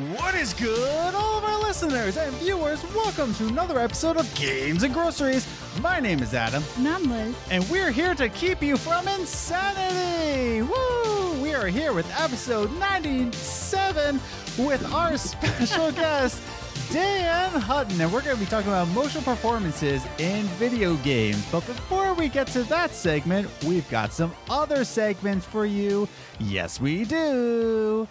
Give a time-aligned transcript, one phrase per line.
[0.00, 2.82] What is good, all of our listeners and viewers?
[2.94, 5.46] Welcome to another episode of Games and Groceries.
[5.82, 7.34] My name is Adam, And I'm Liz.
[7.50, 10.62] and we're here to keep you from insanity.
[10.62, 11.42] Woo!
[11.42, 14.18] We are here with episode 97
[14.58, 16.40] with our special guest,
[16.88, 21.44] Dayeanne Hutton, and we're going to be talking about emotional performances in video games.
[21.52, 26.08] But before we get to that segment, we've got some other segments for you.
[26.38, 28.08] Yes, we do.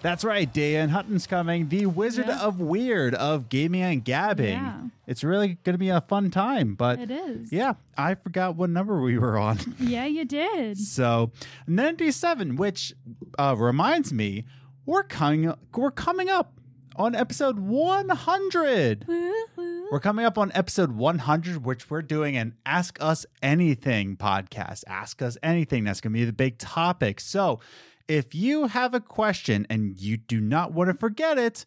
[0.00, 2.40] That's right, Dayeanne Hutton's coming, the Wizard Yeah.
[2.40, 4.52] of Weird of gaming and gabbing.
[4.52, 4.80] Yeah.
[5.08, 7.52] It's really going to be a fun time, but It is.
[7.52, 9.58] yeah, I forgot what number we were on.
[9.80, 10.78] Yeah, you did.
[10.78, 11.32] so
[11.66, 12.94] 97, which
[13.38, 14.44] uh, reminds me,
[14.86, 16.52] we're coming we're coming up
[16.96, 19.04] on episode 100.
[19.08, 19.88] Woo-hoo.
[19.90, 24.84] We're coming up on episode 100, which we're doing an Ask Us Anything podcast.
[24.86, 25.84] Ask Us Anything.
[25.84, 27.20] That's going to be the big topic.
[27.20, 27.60] So
[28.08, 31.64] if you have a question and you do not want to forget it,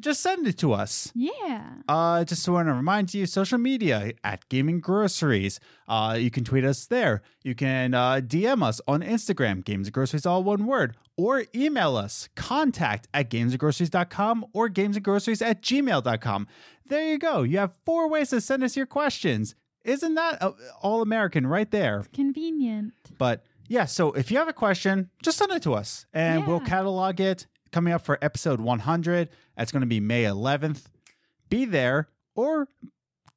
[0.00, 1.12] just send it to us.
[1.14, 1.74] Yeah.
[1.88, 5.60] Uh, just want to remind you, social media at Gaming Groceries.
[5.86, 7.22] Uh, you can tweet us there.
[7.44, 11.96] You can uh, DM us on Instagram, Games and Groceries, all one word, or email
[11.96, 16.48] us, contact at gamesandgroceries.com or gamesandgroceries at gmail.com.
[16.86, 17.42] There you go.
[17.42, 19.54] You have four ways to send us your questions.
[19.84, 22.04] Isn't that uh, all American right there?
[22.12, 22.94] Convenient.
[23.16, 26.60] But yeah, so if you have a question, just send it to us and we'll
[26.60, 29.28] catalog it coming up for episode 100.
[29.56, 30.84] That's going to be May 11th.
[31.50, 32.68] Be there or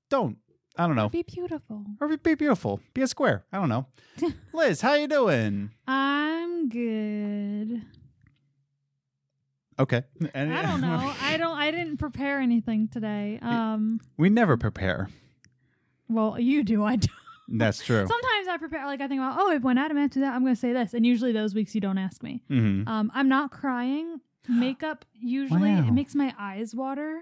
[0.10, 0.38] don't.
[0.78, 1.10] I don't know.
[1.10, 1.84] Be beautiful.
[2.00, 2.80] Or be beautiful.
[2.94, 3.46] Be a square.
[3.52, 3.88] I don't know.
[4.54, 5.72] Liz, how you doing?
[5.86, 7.82] I'm good.
[9.80, 10.04] Okay.
[10.34, 11.14] And- I don't know.
[11.22, 13.40] I don't I didn't prepare anything today.
[13.42, 15.10] Um we never prepare.
[16.08, 16.84] well, you do.
[16.84, 17.08] I do.
[17.52, 18.08] That's true.
[18.08, 20.56] Sometimes I prepare like I think about, oh, if when Adam answers that, I'm going
[20.56, 20.94] to say this.
[20.94, 22.42] And usually those weeks you don't ask me.
[22.48, 24.22] hmm Um I'm not crying.
[24.50, 25.88] Makeup usually Wow.
[25.88, 27.22] it makes my eyes water.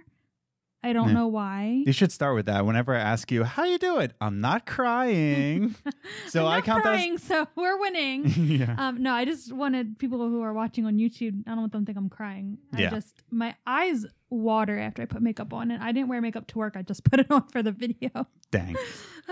[0.82, 1.14] I don't Yeah.
[1.16, 1.84] know why.
[1.86, 2.66] You should start with that.
[2.66, 5.76] Whenever I ask you, how you do it, I'm not crying.
[6.28, 8.24] so I'm I count crying, so we're winning.
[8.30, 8.76] yeah.
[8.78, 11.44] Um, no, I just wanted people who are watching on YouTube.
[11.46, 12.60] I don't want them to think I'm crying.
[12.74, 12.92] I Yeah.
[12.92, 16.58] just my eyes water after I put makeup on, and I didn't wear makeup to
[16.58, 16.78] work.
[16.78, 18.28] I just put it on for the video.
[18.50, 18.78] Dang.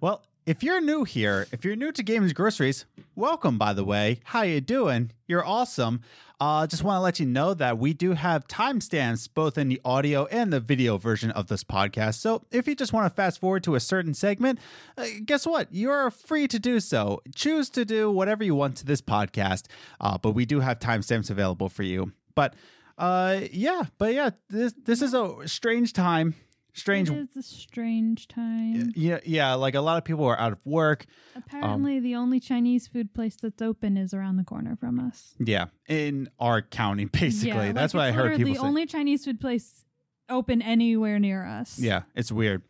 [0.00, 2.84] Well, if you're new here, if you're new to Games Groceries,
[3.16, 4.20] welcome by the way.
[4.22, 5.10] How you doing?
[5.26, 6.02] You're awesome.
[6.38, 9.80] Uh, just want to let you know that we do have timestamps both in the
[9.84, 12.14] audio and the video version of this podcast.
[12.20, 14.60] So if you just want to fast forward to a certain segment,
[14.96, 15.66] uh, guess what?
[15.72, 17.20] You're free to do so.
[17.34, 19.64] Choose to do whatever you want to this podcast,
[20.00, 22.12] uh, but we do have timestamps available for you.
[22.36, 22.54] But
[22.98, 26.36] uh, yeah, but yeah, this this is a strange time.
[26.74, 28.92] Strange It is a strange time.
[28.94, 29.54] yeah, yeah.
[29.54, 31.06] Like a lot of people are out of work.
[31.34, 35.34] Apparently, um, the only Chinese food place that's open is around the corner from us.
[35.38, 37.66] Yeah, in our county, basically.
[37.66, 38.64] Yeah, That's like, what I heard people The say.
[38.66, 39.84] only Chinese food place
[40.28, 41.78] open anywhere near us.
[41.80, 42.62] yeah, it's weird.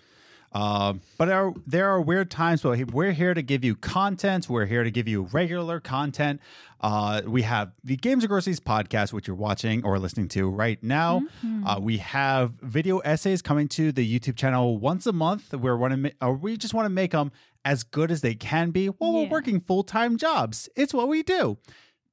[0.52, 2.62] Um, but are, there are weird times.
[2.62, 4.48] But we're here to give you content.
[4.48, 6.40] We're here to give you regular content.
[6.80, 10.82] Uh, we have the Games and Groceries podcast, which you're watching or listening to right
[10.82, 11.20] now.
[11.20, 11.66] Mm-hmm.
[11.66, 15.52] Uh, we have video essays coming to the YouTube channel once a month.
[15.52, 17.32] We're want to, ma- uh, we just want to make them
[17.64, 20.68] as good as they can be while we're working full time jobs.
[20.76, 21.58] It's what we do.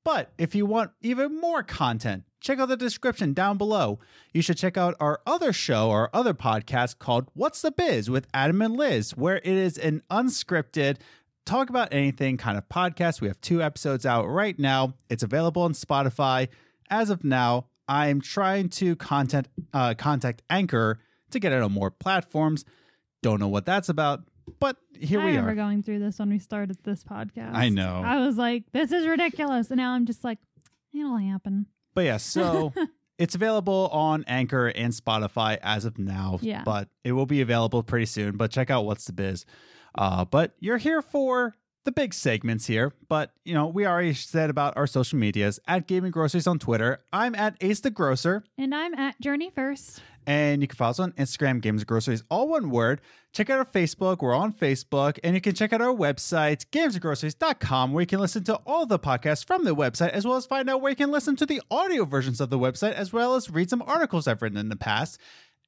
[0.03, 3.99] But if you want even more content, check out the description down below.
[4.31, 8.27] You should check out our other show, our other podcast called What's the Biz with
[8.33, 10.97] Adam and Liz, where it is an unscripted,
[11.45, 13.19] talk about anything kind of podcast.
[13.19, 14.93] We have two episodes out right now.
[15.09, 16.49] It's available on Spotify.
[16.89, 20.99] As of now, I'm trying to content uh, contact Anchor
[21.31, 22.63] to get it on more platforms.
[23.23, 24.21] Don't know what that's about,
[24.59, 25.27] but here we are.
[25.27, 25.55] I we remember are.
[25.55, 27.55] going through this when we started this podcast.
[27.55, 28.03] I know.
[28.05, 30.37] I was like, "This is ridiculous," and now I'm just like,
[30.93, 31.65] "It'll happen."
[31.95, 32.73] But yeah, so
[33.17, 36.37] it's available on Anchor and Spotify as of now.
[36.41, 36.61] Yeah.
[36.63, 38.37] But it will be available pretty soon.
[38.37, 39.45] But check out what's the biz.
[39.97, 41.55] Uh, but you're here for
[41.85, 42.91] the big segments here.
[43.07, 46.99] But you know, we already said about our social medias at Gaming Groceries on Twitter.
[47.13, 48.43] I'm at Ace the Grocer.
[48.57, 50.01] And I'm at Journey First.
[50.27, 53.01] And you can follow us on Instagram, Games and Groceries, all one word.
[53.31, 54.19] Check out our Facebook.
[54.21, 55.19] We're on Facebook.
[55.23, 58.97] And you can check out our website, gamesandgroceries.com, where you can listen to all the
[58.97, 61.61] podcasts from the website, as well as find out where you can listen to the
[61.69, 64.75] audio versions of the website, as well as read some articles I've written in the
[64.75, 65.19] past.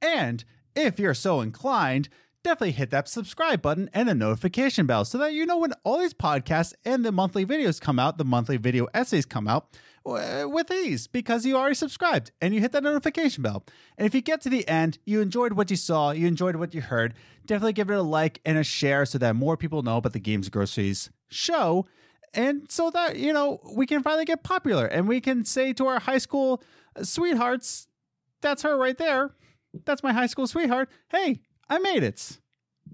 [0.02, 0.44] And
[0.76, 2.10] if you're so inclined,
[2.44, 6.00] definitely hit that subscribe button and the notification bell so that you know when all
[6.00, 9.68] these podcasts and the monthly videos come out, the monthly video essays come out
[10.08, 13.66] Uh, with ease because you already subscribed and you hit that notification bell.
[13.98, 16.74] And if you get to the end, you enjoyed what you saw, you enjoyed what
[16.74, 17.14] you heard,
[17.46, 20.20] definitely give it a like and a share so that more people know about the
[20.20, 21.86] Games Groceries show.
[22.34, 25.88] and so that you know we can finally get popular and we can say to
[25.88, 26.62] our high school
[27.02, 27.88] sweethearts
[28.42, 29.32] that's her right there
[29.86, 31.40] that's my high school sweetheart hey
[31.70, 32.40] i made it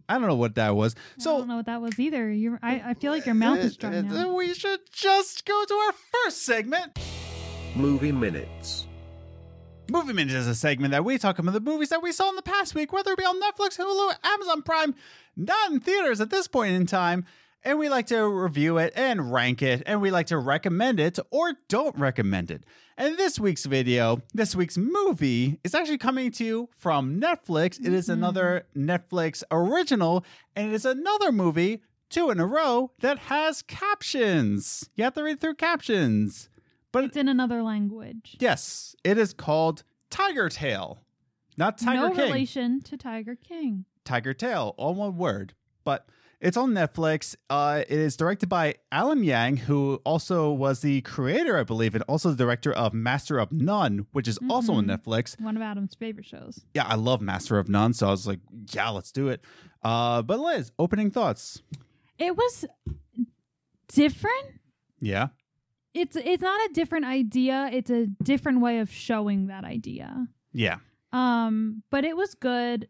[0.10, 2.30] i don't know what that was I so don't know what that was either.
[2.32, 4.34] You, I, I feel like your mouth is dry now.
[4.34, 6.98] we should just go to our first segment
[7.76, 8.88] Movie Minutes.
[9.90, 12.36] Movie Minutes is a segment that we talk about the movies that we saw in
[12.36, 14.96] the past week, whether it be on Netflix, Hulu, Amazon Prime,
[15.36, 17.26] not in theaters at this point in time.
[17.66, 21.18] And we like to review it and rank it, and we like to recommend it
[21.32, 22.66] or don't recommend it.
[22.98, 27.80] And this week's video, this week's movie, is actually coming to you from Netflix.
[27.80, 28.20] It is mm-hmm.
[28.20, 30.26] another Netflix original,
[30.58, 34.90] and it is another movie, two in a row, that has captions.
[34.96, 36.50] You have to read through captions.
[36.92, 38.36] But It's in another language.
[38.40, 40.98] Yes, it is called Tigertail.
[41.56, 42.18] Not Tiger no King.
[42.18, 43.86] No relation to Tiger King.
[44.04, 45.54] Tigertail, all one word.
[45.86, 46.08] But
[46.44, 47.36] it's on Netflix.
[47.50, 52.04] Uh, it is directed by Alan Yang, who also was the creator, I believe, and
[52.08, 54.98] also the director of Master of None, which is also on Mhm.
[54.98, 55.40] Netflix.
[55.42, 56.64] One of Adam's favorite shows.
[56.74, 58.42] Yeah, I love Master of None, so I was like,
[58.74, 59.42] yeah, let's do it.
[59.82, 61.62] Uh, but Liz, opening thoughts.
[62.20, 62.66] It was
[63.88, 64.60] different.
[65.00, 65.28] Yeah.
[65.94, 67.70] It's it's not a different idea.
[67.72, 70.28] It's a different way of showing that idea.
[70.52, 70.78] Yeah.
[71.12, 72.88] Um, but it was good.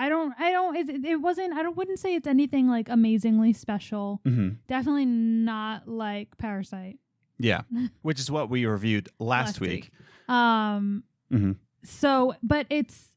[0.00, 0.34] I don't.
[0.38, 0.76] I don't.
[0.76, 1.52] It, it wasn't.
[1.52, 1.76] I don't.
[1.76, 4.20] Wouldn't say it's anything like amazingly special.
[4.24, 6.98] hmm Definitely not like Parasite
[7.38, 7.62] Yeah.
[8.02, 9.90] which is what we reviewed last, week.
[10.28, 11.04] Um.
[11.32, 11.56] Mhm.
[11.84, 13.08] So, but it's.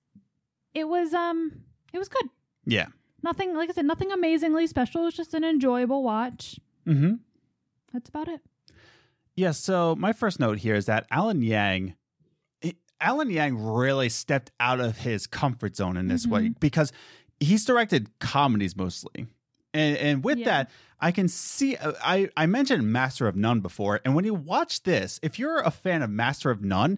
[0.73, 1.51] It was um.
[1.93, 2.29] It was good.
[2.65, 2.87] Yeah.
[3.23, 3.85] Nothing like I said.
[3.85, 5.01] Nothing amazingly special.
[5.03, 6.59] It was just an enjoyable watch.
[6.87, 7.13] Mm-hmm.
[7.93, 8.41] That's about it.
[9.35, 11.95] Yeah, so my first note here is that Alan Yang
[13.03, 16.91] Alan Yang really stepped out of his comfort zone in this way because
[17.39, 19.27] he's directed comedies mostly.
[19.73, 20.45] And and with Yeah.
[20.45, 24.33] that, I can see uh, I I mentioned Master of None before and when you
[24.33, 26.97] watch this, if you're a fan of Master of None,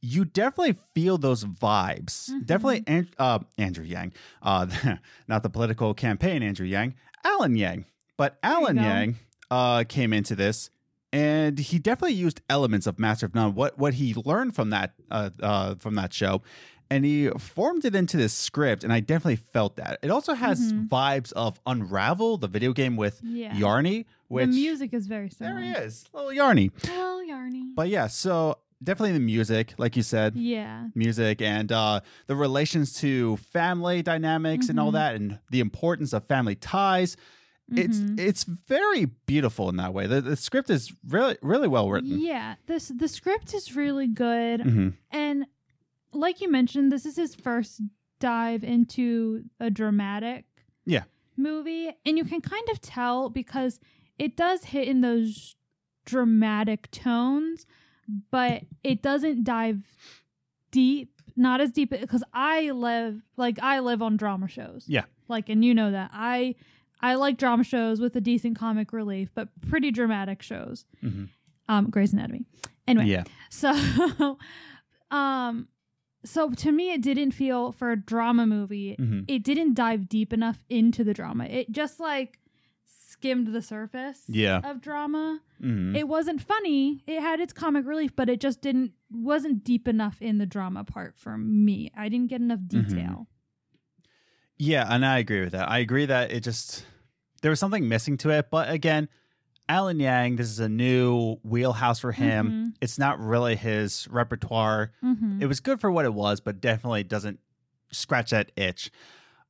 [0.00, 2.30] you definitely feel those vibes.
[2.30, 2.46] Mhm.
[2.46, 4.12] Definitely uh, Andrew Yang,
[4.42, 4.66] uh,
[5.28, 6.94] not the political campaign Andrew Yang,
[7.24, 7.84] Alan Yang.
[8.16, 8.76] But Alan.
[8.76, 9.16] Yang
[9.50, 10.70] uh, came into this
[11.14, 14.94] and he definitely used elements of Master of None, what what he learned from that
[15.10, 16.42] uh, uh, from that show,
[16.90, 18.82] and he formed it into this script.
[18.84, 19.98] And I definitely felt that.
[20.02, 20.88] It also has Mhm.
[20.88, 23.54] vibes of Unravel, the video game with Yeah.
[23.54, 26.70] Yarny, which the music is very there he is, little Yarny.
[26.88, 27.74] Well, Yarny.
[27.76, 30.88] But yeah, so definitely the music, like you said, yeah.
[30.94, 34.94] music and uh, the relations to family dynamics and all Mhm.
[35.00, 37.16] that, and the importance of family ties.
[37.72, 38.18] It's Mhm.
[38.20, 40.06] it's very beautiful in that way.
[40.06, 42.18] The, the script is really really well written.
[42.20, 45.46] Yeah, this the script is really good, hmm and
[46.12, 47.80] like you mentioned, this is his first
[48.20, 50.44] dive into a dramatic
[50.86, 51.04] Yeah.
[51.36, 53.80] movie, and you can kind of tell because
[54.18, 55.56] it does hit in those
[56.04, 57.66] dramatic tones,
[58.30, 59.82] but it doesn't dive
[60.70, 64.84] deep, not as deep because I live like I live on drama shows.
[64.86, 65.04] Yeah.
[65.28, 66.54] like and you know that I.
[67.04, 70.84] I like drama shows with a decent comic relief, but pretty dramatic shows.
[71.02, 71.28] Mhm.
[71.68, 72.44] Um, Grey's Anatomy.
[72.86, 73.24] Anyway, Yeah.
[73.50, 74.38] so,
[75.10, 75.68] um,
[76.24, 78.94] so to me, it didn't feel for a drama movie.
[78.98, 81.44] hmm It didn't dive deep enough into the drama.
[81.44, 82.38] It just like
[82.86, 84.60] skimmed the surface Yeah.
[84.64, 85.40] of drama.
[85.60, 87.02] hmm It wasn't funny.
[87.06, 90.84] It had its comic relief, but it just didn't wasn't deep enough in the drama
[90.84, 91.90] part for me.
[91.96, 92.88] I didn't get enough Mm-hmm.
[92.88, 93.28] detail.
[94.56, 95.68] Yeah, and I agree with that.
[95.70, 96.84] I agree that it just
[97.44, 98.46] there was something missing to it.
[98.50, 99.06] But again,
[99.68, 102.50] Alan Yang, this is a new wheelhouse for him.
[102.50, 102.74] Mhm.
[102.80, 104.92] It's not really his repertoire.
[105.04, 105.42] Mm-hmm.
[105.42, 107.40] It was good for what it was, but definitely doesn't
[107.92, 108.90] scratch that itch.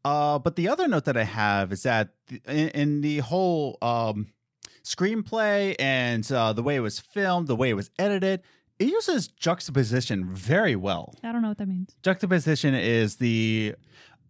[0.04, 2.14] Uh, but the other note that I have is that
[2.48, 4.26] in, in the whole um,
[4.82, 8.42] screenplay and uh, the way it was filmed, the way it was edited,
[8.80, 11.14] it uses juxtaposition very well.
[11.22, 11.94] I don't know what that means.
[12.02, 13.76] Juxtaposition is the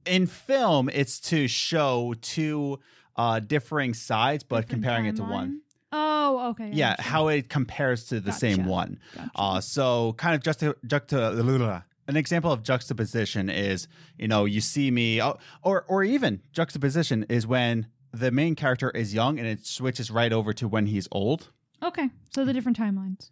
[0.04, 2.78] in film, it's to show two
[3.16, 5.30] uh, differing sides, but Different comparing it to timeline?
[5.30, 5.60] one.
[5.92, 6.70] Oh, okay.
[6.72, 7.02] Yeah, gotcha.
[7.02, 8.98] how it compares to the same one.
[9.14, 9.30] Gotcha.
[9.36, 14.90] Uh, so kind of just juxta, an example of juxtaposition is you know you see
[14.90, 19.64] me oh, or or even juxtaposition is when the main character is young and it
[19.66, 21.50] switches right over to when he's old.
[21.82, 23.30] okay, so the different timelines.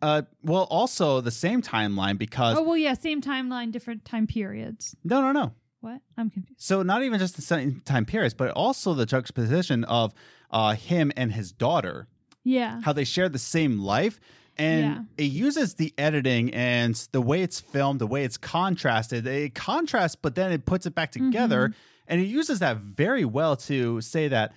[0.00, 4.96] Uh, well, also the same timeline because Oh well, yeah, same timeline, different time periods.
[5.04, 5.52] no, no, no.
[5.82, 6.00] What?
[6.16, 6.60] I'm confused.
[6.62, 10.14] So not even just the same time periods, but also the juxtaposition of
[10.50, 12.06] uh, him and his daughter,
[12.44, 12.80] Yeah.
[12.82, 14.18] how they share the same life.
[14.58, 14.80] And
[15.18, 15.24] Yeah.
[15.24, 19.26] it uses the editing and the way it's filmed, the way it's contrasted.
[19.26, 21.68] It contrasts, but then it puts it back together.
[21.68, 21.78] Mm-hmm.
[22.08, 24.52] And it uses that very well to say that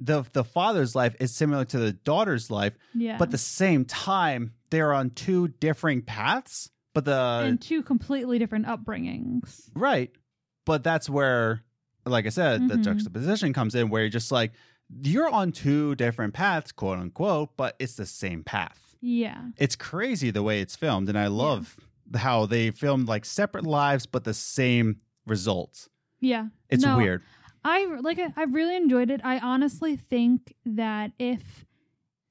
[0.00, 3.16] the the father's life is similar to the daughter's life, Yeah.
[3.18, 6.70] but at the same time they're on two different paths.
[6.92, 9.70] But the and two completely different upbringings.
[9.74, 10.10] right,
[10.66, 11.62] but that's where,
[12.04, 12.84] like I said, the Mhm.
[12.84, 14.52] juxtaposition comes in, where you're just like
[15.02, 18.94] you're on two different paths, quote unquote, but it's the same path.
[19.00, 19.46] Yeah.
[19.56, 21.80] It's crazy the way it's filmed, and I love
[22.14, 25.88] how they filmed like separate lives but the same results.
[26.20, 26.48] Yeah.
[26.68, 27.22] It's No, weird.
[27.64, 28.20] I like.
[28.36, 29.20] I really enjoyed it.
[29.24, 31.64] I honestly think that if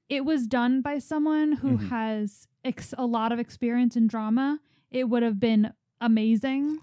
[0.08, 1.88] it was done by someone who Mhm.
[1.90, 6.78] has ex- a lot of experience in drama, it would have been amazing.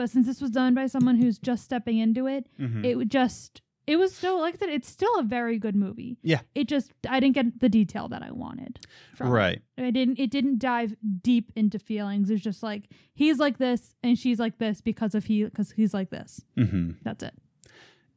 [0.00, 2.86] But since this was done by someone who's just stepping into it, Mhm.
[2.86, 6.16] it would just it was still like I said, it's still a very good movie.
[6.22, 6.40] Yeah.
[6.54, 8.78] It just I didn't get the detail that I wanted.
[9.14, 9.30] From it.
[9.30, 9.62] right.
[9.76, 12.30] I didn't it didn't dive deep into feelings.
[12.30, 15.92] It's just like he's like this and she's like this because of he because he's
[15.92, 16.40] like this.
[16.56, 17.34] hmm That's it.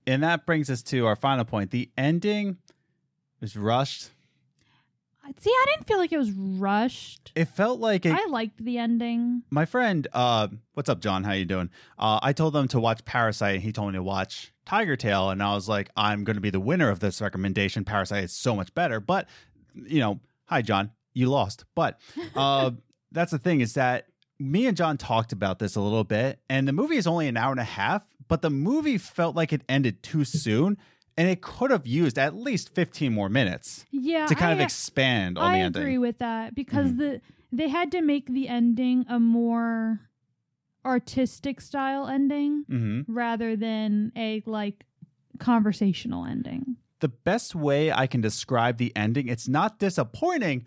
[0.07, 1.71] And that brings us to our final point.
[1.71, 2.59] The ending
[3.41, 4.11] was rushed.
[5.39, 7.31] See, I didn't feel like it was rushed.
[7.35, 9.43] It felt like it, I liked the ending.
[9.49, 11.23] my friend, uh, what's up, John?
[11.23, 11.69] How you doing?
[11.97, 15.41] Uh, I told them to watch Parasite, and he told me to watch Tigertail, and
[15.41, 17.83] I was like, I'm going to be the winner of this recommendation.
[17.83, 19.27] Parasite is so much better, but
[19.73, 21.65] you know, hi, John, you lost.
[21.75, 21.99] But
[22.35, 22.71] uh,
[23.11, 24.07] that's the thing is that
[24.39, 27.37] me and John talked about this a little bit, and the movie is only an
[27.37, 30.77] hour and a half, but the movie felt like it ended too soon.
[31.17, 35.37] And it could have used at least 15 more minutes Yeah, to kind of expand
[35.37, 35.81] on I the ending.
[35.81, 36.97] I agree with that because Mhm.
[36.97, 40.09] the they had to make the ending a more
[40.85, 44.85] artistic style ending hmm rather than a like
[45.39, 46.77] conversational ending.
[46.99, 50.63] the best way I can describe the ending, it's not disappointing.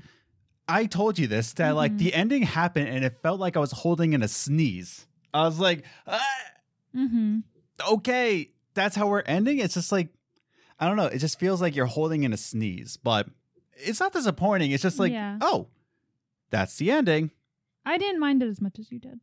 [0.69, 1.99] I told you this that like Mhm.
[1.99, 5.07] the ending happened and it felt like I was holding in a sneeze.
[5.33, 6.21] I was like, ah,
[6.95, 7.41] Mm-hmm.
[7.93, 9.59] okay, that's how we're ending.
[9.59, 10.09] It's just like,
[10.79, 11.07] I don't know.
[11.07, 13.29] It just feels like you're holding in a sneeze, but
[13.75, 14.71] it's not disappointing.
[14.73, 15.39] It's just like, Yeah.
[15.41, 15.69] oh,
[16.51, 17.31] that's the ending.
[17.85, 19.21] I didn't mind it as much as you did.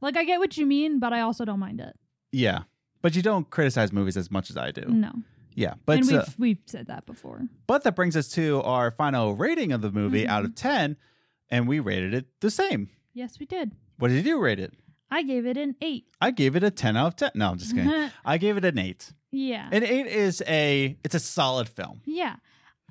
[0.00, 1.96] Like I get what you mean, but I also don't mind it.
[2.32, 2.62] Yeah.
[3.00, 4.82] But you don't criticize movies as much as I do.
[4.86, 5.12] No,
[5.54, 5.74] Yeah.
[5.86, 7.42] But and we've uh, we've said that before.
[7.66, 10.50] But that brings us to our final rating of the movie out Mm-hmm.
[10.52, 10.96] of 10,
[11.50, 12.90] and we rated it the same.
[13.14, 13.72] Yes, we did.
[13.98, 14.72] What did you rate it?
[15.10, 16.06] I gave it an eight.
[16.20, 17.32] I gave it a 10 out of 10.
[17.34, 18.10] No, I'm just kidding.
[18.24, 19.12] I gave it an 8.
[19.32, 19.68] Yeah.
[19.72, 22.00] An 8 is a it's a solid film.
[22.04, 22.36] Yeah.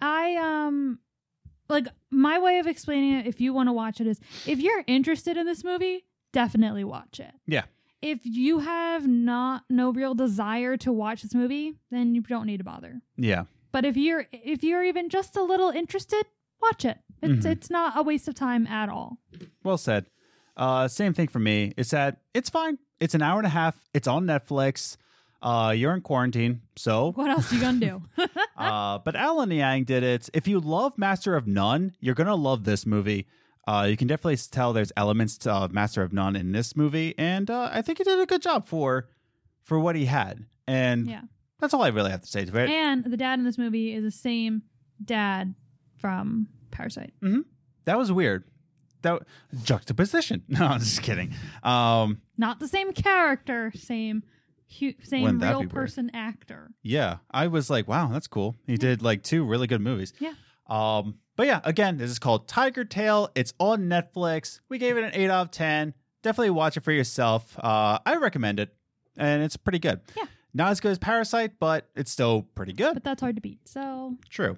[0.02, 1.00] I um
[1.70, 4.84] like my way of explaining it if you want to watch it is if you're
[4.88, 7.32] interested in this movie, definitely watch it.
[7.48, 7.64] Yeah.
[8.02, 12.58] If you have not no real desire to watch this movie, then you don't need
[12.58, 13.00] to bother.
[13.16, 13.44] Yeah.
[13.72, 16.26] But if you're if you're even just a little interested,
[16.62, 16.98] watch it.
[17.22, 17.52] It's Mhm.
[17.52, 19.20] it's not a waste of time at all.
[19.64, 20.08] Well said.
[20.58, 21.74] Uh same thing for me.
[21.78, 22.80] It's that it's fine.
[23.00, 23.80] It's an hour and a half.
[23.94, 24.98] It's on Netflix.
[25.42, 26.62] Uh you're in quarantine.
[26.76, 28.04] So What else you gonna do?
[28.58, 30.30] uh, but Alan Yang did it.
[30.34, 33.28] If you love Master of None, you're gonna love this movie.
[33.68, 37.14] Uh, you can definitely tell there's elements to uh, Master of None in this movie,
[37.18, 39.08] and uh, I think he did a good job for
[39.64, 40.46] for what he had.
[40.68, 41.22] And yeah.
[41.60, 42.70] that's all I really have to say to it.
[42.70, 44.64] And the dad in this movie is the same
[45.04, 45.54] dad
[45.98, 47.14] from Parasite.
[47.22, 47.42] Mm-hmm.
[47.86, 48.44] that was weird.
[49.04, 49.24] That
[49.64, 50.44] juxtaposition.
[50.48, 51.34] No, I'm just kidding.
[51.64, 54.24] Um, not the same character, same
[54.80, 55.72] hu- same Wouldn't that real be weird?
[55.76, 56.72] person actor.
[56.82, 58.56] yeah, I was like, wow, that's cool.
[58.68, 60.14] He did like two really good movies.
[60.20, 60.34] Yeah.
[60.68, 63.30] Um, but yeah, again, this is called Tigertail.
[63.36, 64.60] It's on Netflix.
[64.70, 65.94] We gave it an eight out of ten.
[66.24, 67.58] Definitely watch it for yourself.
[67.60, 68.74] Uh, I recommend it,
[69.18, 70.02] and it's pretty good.
[70.16, 70.26] Yeah.
[70.54, 72.94] Not as good as Parasite, but it's still pretty good.
[72.94, 73.68] But that's hard to beat.
[73.68, 74.58] So True.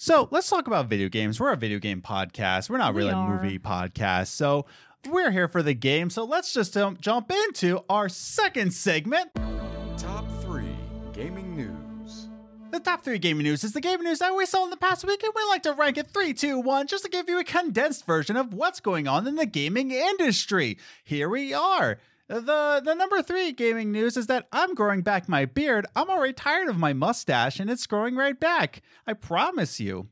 [0.00, 1.40] So let's talk about video games.
[1.40, 2.70] We're a video game podcast.
[2.70, 3.42] We're not We really a are.
[3.42, 4.28] movie podcast.
[4.28, 4.64] So
[5.06, 6.10] we're here for the game.
[6.10, 9.30] So let's just um, jump into our second segment.
[9.96, 10.64] Top 3
[11.12, 11.78] Gaming News.
[12.70, 15.02] The top three gaming news is the gaming news that we saw in the past
[15.06, 17.44] week, and we like to rank it three, two, one, just to give you a
[17.44, 20.76] condensed version of what's going on in the gaming industry.
[21.02, 21.98] Here we are.
[22.28, 25.86] The the number three gaming news is that I'm growing back my beard.
[25.96, 28.82] I'm already tired of my mustache, and it's growing right back.
[29.06, 30.08] I promise you.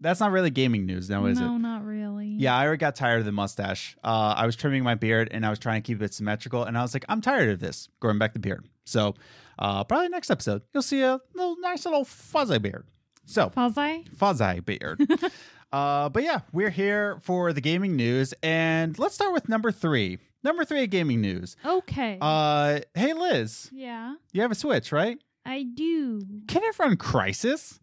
[0.00, 1.48] That's not really gaming news now, is no, it?
[1.48, 2.28] No, not really.
[2.38, 3.96] Yeah, I already got tired of the mustache.
[4.02, 6.78] Uh, I was trimming my beard and I was trying to keep it symmetrical, and
[6.78, 8.66] I was like, I'm tired of this, growing back the beard.
[8.84, 9.14] So,
[9.58, 12.86] uh, probably next episode, you'll see a little nice little fuzzy beard.
[13.26, 14.06] So, Fuzzy.
[14.16, 15.00] fuzzy beard.
[15.72, 20.18] uh, but yeah, we're here for the gaming news, and let's start with number three.
[20.42, 21.56] Number three gaming news.
[21.64, 22.16] Okay.
[22.20, 25.18] Uh, hey Liz, yeah, you have a Switch, right?
[25.44, 26.22] I do.
[26.48, 27.78] Can it run Crysis?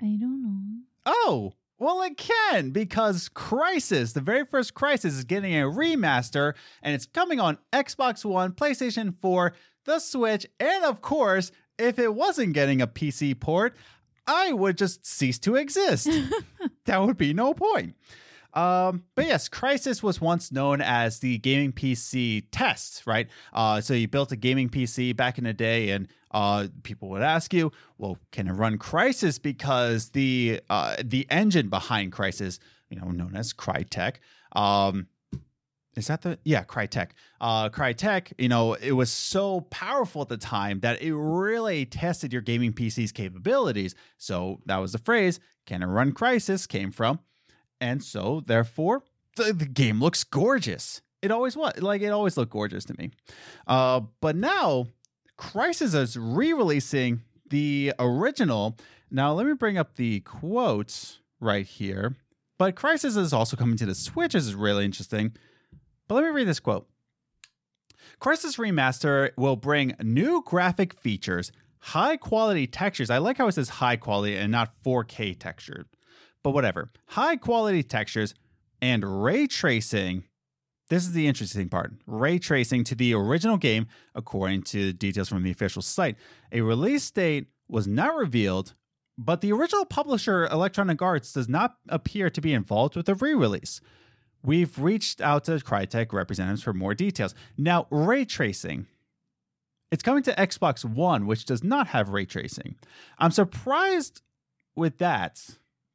[0.00, 0.82] I don't know.
[1.10, 6.94] Oh, well, it can because Crysis, the very first Crysis, is getting a remaster and
[6.94, 9.54] it's coming on Xbox One, PlayStation 4,
[9.86, 13.74] the Switch, and of course, if it wasn't getting a PC port,
[14.26, 16.10] I would just cease to exist.
[16.84, 17.96] that would be no point.
[18.52, 23.28] Um, but yes, Crysis was once known as the gaming PC test, right?
[23.54, 27.22] Uh, so you built a gaming PC back in the day, and uh, people would
[27.22, 32.58] ask you, "Well, can it run Crysis?" Because the uh, the engine behind Crysis,
[32.90, 34.16] you know, known as Crytek,
[34.52, 35.06] um,
[35.96, 37.10] is that the yeah Crytek?
[37.40, 42.32] Uh, Crytek, you know, it was so powerful at the time that it really tested
[42.32, 43.94] your gaming PC's capabilities.
[44.16, 47.20] So that was the phrase "Can it run Crysis?" came from,
[47.80, 49.02] and so therefore
[49.36, 51.00] the, the game looks gorgeous.
[51.20, 53.10] It always was like it always looked gorgeous to me.
[53.66, 54.86] Uh, but now
[55.38, 58.76] Crysis is re-releasing the original.
[59.10, 62.16] Now let me bring up the quotes right here.
[62.58, 65.32] But Crysis is also coming to the Switch, which is really interesting.
[66.08, 66.88] But let me read this quote.
[68.20, 73.10] Crysis Remaster will bring new graphic features, high quality textures.
[73.10, 75.86] I like how it says high quality and not 4K texture,
[76.42, 76.90] but whatever.
[77.06, 78.34] High quality textures
[78.82, 80.24] and ray tracing.
[80.90, 81.92] This is the interesting part.
[82.06, 86.16] Ray tracing to the original game, according to details from the official site.
[86.50, 88.74] A release date was not revealed,
[89.18, 93.34] but the original publisher, Electronic Arts, does not appear to be involved with the re
[93.34, 93.80] release.
[94.42, 97.34] We've reached out to Crytek representatives for more details.
[97.58, 98.86] Now, ray tracing.
[99.90, 102.76] It's coming to Xbox One, which does not have ray tracing.
[103.18, 104.22] I'm surprised
[104.76, 105.44] with that.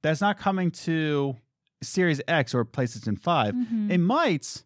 [0.01, 1.37] That's not coming to
[1.81, 3.53] Series X or PlayStation 5.
[3.55, 3.91] Mhm.
[3.91, 4.63] It might,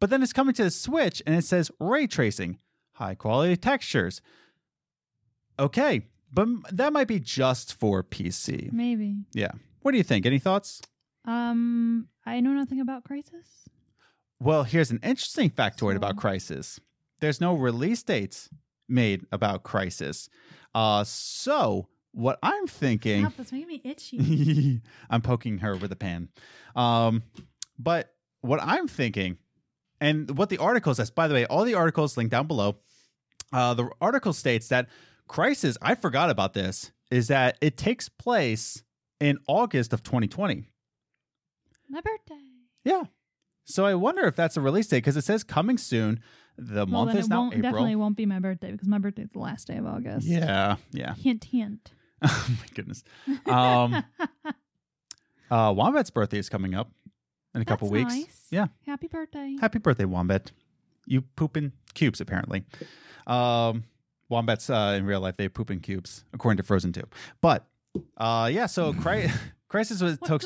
[0.00, 2.58] but then it's coming to the Switch and it says ray tracing,
[2.94, 4.20] high quality textures.
[5.58, 8.72] Okay, but that might be just for PC.
[8.72, 9.24] Maybe.
[9.32, 9.52] Yeah.
[9.80, 10.26] What do you think?
[10.26, 10.82] Any thoughts?
[11.24, 13.68] Um, I know nothing about Crysis.
[14.38, 16.78] Well, here's an interesting factoid about Crysis.
[17.20, 18.50] There's no release dates
[18.88, 20.28] made about Crysis.
[20.74, 24.82] Uh, so what I'm thinking, Stop, that's making me itchy.
[25.10, 26.28] I'm poking her with a pan.
[26.74, 27.22] Um,
[27.78, 29.38] but what I'm thinking,
[30.00, 32.76] and what the article says, by the way, all the articles linked down below.
[33.52, 34.88] Uh, the article states that
[35.28, 38.82] Crysis, I forgot about this, is that it takes place
[39.20, 40.68] in August of 2020.
[41.88, 42.40] My birthday.
[42.84, 43.04] Yeah.
[43.64, 46.20] So I wonder if that's a release date because it says coming soon.
[46.58, 47.62] The well, month is now April.
[47.62, 50.26] definitely won't be my birthday because my birthday is the last day of August.
[50.26, 51.14] Yeah, yeah.
[51.14, 51.92] Hint, hint.
[52.22, 53.04] oh my goodness.
[53.46, 53.94] Um,
[55.50, 56.90] uh, Wombat's birthday is coming up
[57.56, 58.14] in a couple That's weeks.
[58.14, 58.46] nice.
[58.50, 58.66] Yeah.
[58.86, 59.56] Happy birthday.
[59.60, 60.52] Happy birthday, Wombat.
[61.06, 62.64] You poop in cubes, apparently.
[63.26, 63.84] Um,
[64.28, 67.02] Wombats uh, in real life, they poop in cubes, according to Frozen 2.
[67.40, 67.66] But
[68.16, 69.32] uh, yeah, so Cry-
[69.70, 70.42] Crysis was took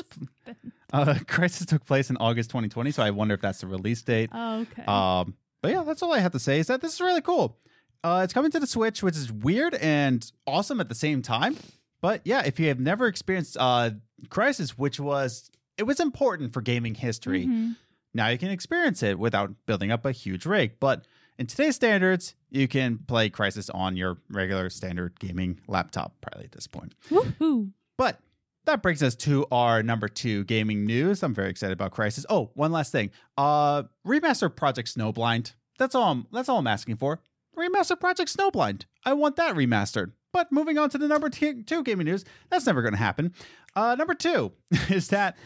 [0.93, 4.29] uh, Crysis took place in August 2020, so I wonder if that's the release date.
[4.33, 4.83] Oh, okay.
[4.85, 7.57] Um, but yeah, that's all I have to say is that this is really cool.
[8.03, 11.55] Uh, it's coming to the Switch, which is weird and awesome at the same time.
[12.01, 13.91] But yeah, if you have never experienced uh,
[14.29, 17.75] Crysis, which was it was important for gaming history, Mhm.
[18.13, 20.79] now you can experience it without building up a huge rig.
[20.79, 21.05] But
[21.37, 26.51] in today's standards, you can play Crysis on your regular standard gaming laptop, probably at
[26.51, 26.93] this point.
[27.09, 27.71] Woohoo.
[27.97, 28.19] But
[28.65, 31.23] that brings us to our number two gaming news.
[31.23, 32.25] I'm very excited about Crysis.
[32.29, 33.09] Oh, one last thing.
[33.37, 35.53] Uh remaster Project Snowblind.
[35.79, 37.21] That's all I'm that's all I'm asking for.
[37.57, 38.83] Remaster Project Snowblind.
[39.05, 40.11] I want that remastered.
[40.33, 43.33] But moving on to the number two gaming news, that's never going to happen.
[43.75, 44.53] Uh, number two
[44.89, 45.37] is that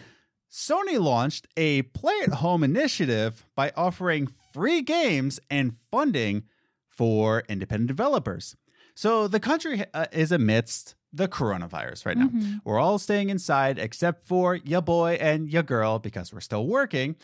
[0.51, 6.43] Sony launched a play at home initiative by offering free games and funding
[6.87, 8.55] for independent developers.
[8.95, 12.27] So the country uh, is amidst the coronavirus right now.
[12.27, 12.61] Mhm.
[12.63, 17.15] We're all staying inside except for your boy and your girl because we're still working.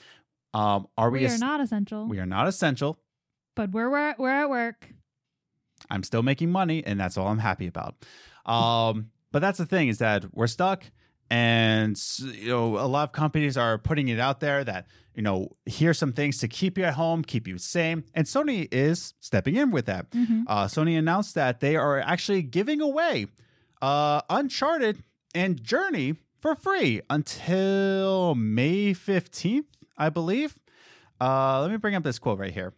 [0.54, 1.20] Um, are we?
[1.20, 3.00] We are es- not essential, we are not essential.
[3.56, 4.90] but we're, we're we're at work.
[5.90, 7.96] I'm still making money, and that's all I'm happy about.
[8.46, 10.84] Um, but that's the thing is that we're stuck,
[11.32, 15.48] and you know a lot of companies are putting it out there that you know
[15.66, 19.56] here's some things to keep you at home, keep you sane, and Sony is stepping
[19.56, 20.12] in with that.
[20.12, 20.44] Mhm.
[20.46, 23.28] Uh, Sony announced that they are actually giving away
[23.82, 29.66] uh, Uncharted and Journey for free until May 15th,
[29.98, 30.60] I believe.
[31.20, 32.74] Uh, let me bring up this quote right here.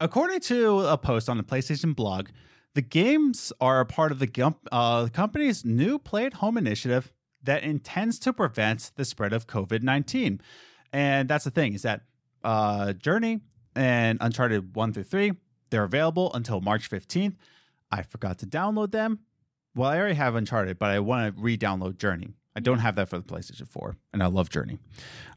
[0.00, 2.28] According to a post on the PlayStation blog,
[2.74, 7.12] the games are a part of the uh, the company's new Play at Home initiative
[7.46, 10.40] that intends to prevent the spread of COVID 19.
[10.92, 12.02] And that's the thing is that
[12.44, 13.40] uh, Journey
[13.74, 15.32] and Uncharted 1 through 3,
[15.70, 17.34] they're available until March 15th.
[17.90, 19.20] I forgot to download them.
[19.74, 22.34] Well, I already have Uncharted, but I want to re download Journey.
[22.56, 24.78] I don't have that for the PlayStation 4, and I love Journey.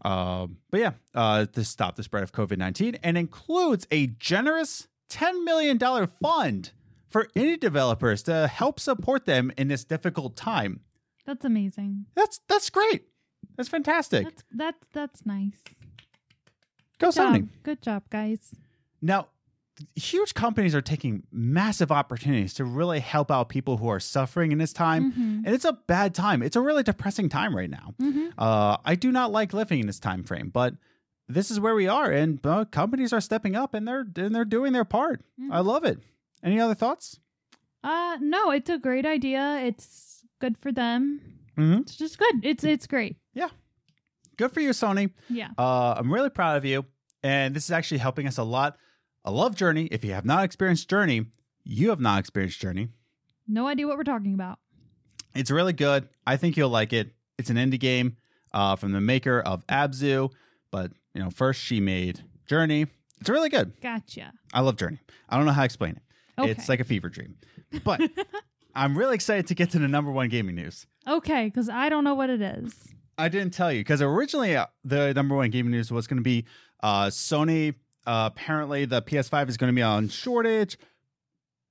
[0.06, 4.88] Um, but yeah, uh, to stop the spread of COVID 19 and includes a generous
[5.10, 6.72] $10 million fund
[7.10, 10.80] for indie developers to help support them in this difficult time.
[11.25, 12.05] That's amazing.
[12.15, 13.03] That's that's great.
[13.55, 14.23] That's fantastic.
[14.25, 15.62] That's that's that's nice.
[16.99, 17.34] Go Job.
[17.36, 17.47] Sony.
[17.63, 18.55] Good job, guys.
[19.01, 19.27] Now,
[19.95, 24.58] huge companies are taking massive opportunities to really help out people who are suffering in
[24.58, 25.13] this time.
[25.13, 25.45] Mhm.
[25.45, 26.41] And it's a bad time.
[26.43, 27.93] It's a really depressing time right now.
[28.01, 28.34] Mhm.
[28.38, 30.75] Uh, I do not like living in this time frame, but
[31.29, 34.43] this is where we are, and uh, companies are stepping up and they're and they're
[34.45, 35.21] doing their part.
[35.39, 35.53] Mhm.
[35.53, 35.99] I love it.
[36.43, 37.19] Any other thoughts?
[37.84, 39.60] Uh no, it's a great idea.
[39.63, 40.09] It's
[40.39, 41.21] good for them.
[41.58, 41.82] Mm-hmm.
[41.82, 42.43] It's just good.
[42.43, 43.17] It's it's great.
[43.34, 43.49] Yeah.
[44.38, 45.12] Good for you, Sony.
[45.30, 45.49] Yeah.
[45.58, 46.86] Uh, I'm really proud of you,
[47.23, 48.78] and this is actually helping us a lot.
[49.25, 49.86] I love Journey.
[49.91, 51.25] If you have not experienced Journey,
[51.65, 52.88] you have not experienced Journey.
[53.47, 54.60] No idea what we're talking about.
[55.36, 56.08] It's really good.
[56.25, 57.12] I think you'll like it.
[57.38, 58.15] It's an indie game
[58.54, 60.32] uh, from the maker of Abzu,
[60.71, 62.88] but you know, first she made Journey.
[63.19, 63.73] It's really good.
[63.82, 64.32] Gotcha.
[64.54, 64.99] I love Journey.
[65.28, 66.02] I don't know how to explain it.
[66.39, 66.52] Okay.
[66.52, 67.36] It's like a fever dream.
[67.84, 68.02] But
[68.75, 70.86] I'm really excited to get to the number one gaming news.
[71.08, 72.89] Okay, because I don't know what it is.
[73.17, 76.23] I didn't tell you because originally uh, the number one gaming news was going to
[76.23, 76.45] be
[76.82, 77.75] uh, Sony.
[78.05, 80.77] Uh, apparently, the PS5 is going to be on shortage,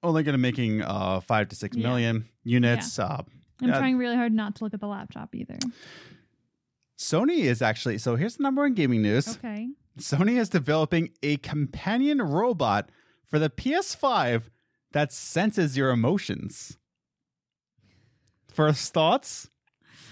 [0.02, 1.86] only going to making uh, five to six Yeah.
[1.88, 2.98] million units.
[2.98, 3.22] Uh,
[3.62, 3.78] I'm Yeah.
[3.78, 5.58] trying really hard not to look at the laptop either.
[6.98, 8.16] Sony is actually so.
[8.16, 9.36] Here's the number one gaming news.
[9.38, 9.68] Okay.
[9.98, 12.90] Sony is developing a companion robot
[13.24, 14.44] for the PS5
[14.92, 16.77] that senses your emotions.
[18.58, 19.50] First thoughts?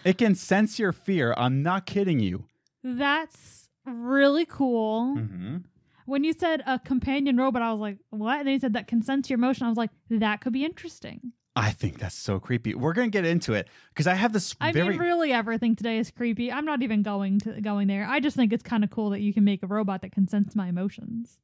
[0.05, 1.35] It can sense your fear.
[1.37, 2.45] I'm not kidding you.
[2.85, 5.17] That's really cool.
[5.17, 5.57] Mm-hmm.
[6.05, 8.39] When you said a companion robot, I was like, what?
[8.39, 9.67] And then you said that can sense your emotion.
[9.67, 11.33] I was like, that could be interesting.
[11.57, 12.77] I think that's so creepy.
[12.77, 14.91] We're gonna get into it because I have this I very.
[14.91, 16.53] mean, really, everything today is creepy.
[16.53, 18.07] I'm not even going to going there.
[18.09, 20.29] I just think it's kind of cool that you can make a robot that can
[20.29, 21.41] sense my emotions.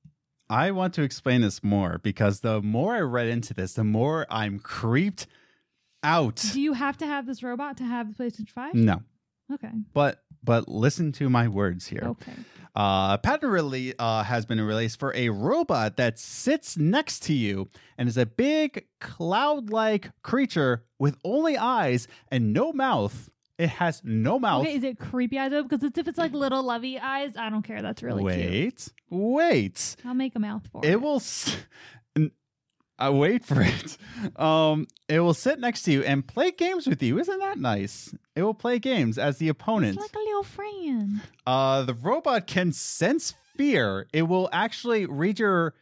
[0.48, 4.24] I want to explain this more because the more I read into this, the more
[4.30, 5.26] I'm creeped
[6.02, 6.36] out.
[6.52, 8.74] Do you have to have this robot to have the PlayStation 5?
[8.74, 9.02] No,
[9.52, 9.70] Okay.
[9.94, 12.02] but but listen to my words here.
[12.04, 12.32] Okay.
[12.74, 17.68] Uh, patent really uh, has been released for a robot that sits next to you
[17.98, 23.28] and is a big cloud-like creature with only eyes and no mouth.
[23.58, 24.62] It has no mouth.
[24.62, 25.62] Okay, is it creepy eyes though?
[25.62, 27.82] Because it's, if it's like little lovey eyes, I don't care.
[27.82, 28.50] That's really cute.
[28.50, 29.96] wait, wait.
[30.04, 30.90] I'll make a mouth for it.
[30.92, 31.16] It will.
[31.16, 31.56] S-
[33.02, 33.96] I wait for it.
[34.36, 37.18] Um, it will sit next to you and play games with you.
[37.18, 38.14] Isn't that nice?
[38.36, 39.96] It will play games as the opponent.
[39.96, 41.20] It's like a little friend.
[41.44, 44.06] Uh, the robot can sense fear.
[44.12, 45.74] It will actually read your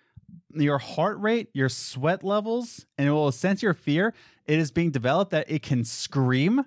[0.54, 4.14] your heart rate, your sweat levels, and it will sense your fear.
[4.46, 6.64] It is being developed that it can scream.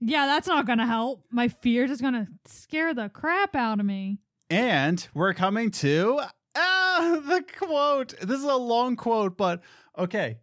[0.00, 1.24] Yeah, that's not gonna help.
[1.30, 4.18] My fear is gonna scare the crap out of me.
[4.50, 6.22] And we're coming to
[6.60, 8.14] ah the quote.
[8.20, 9.62] This is a long quote, but
[9.96, 10.38] okay.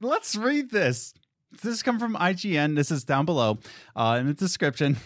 [0.00, 1.14] Let's read this.
[1.62, 2.76] This comes from IGN.
[2.76, 3.58] This is down below
[3.94, 4.96] uh, in the description.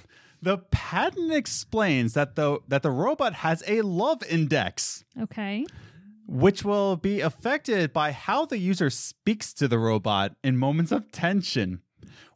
[0.42, 5.04] The patent explains that the that the robot has a love index.
[5.20, 5.64] Okay.
[6.28, 11.10] which will be affected by how the user speaks to the robot in moments of
[11.12, 11.80] tension.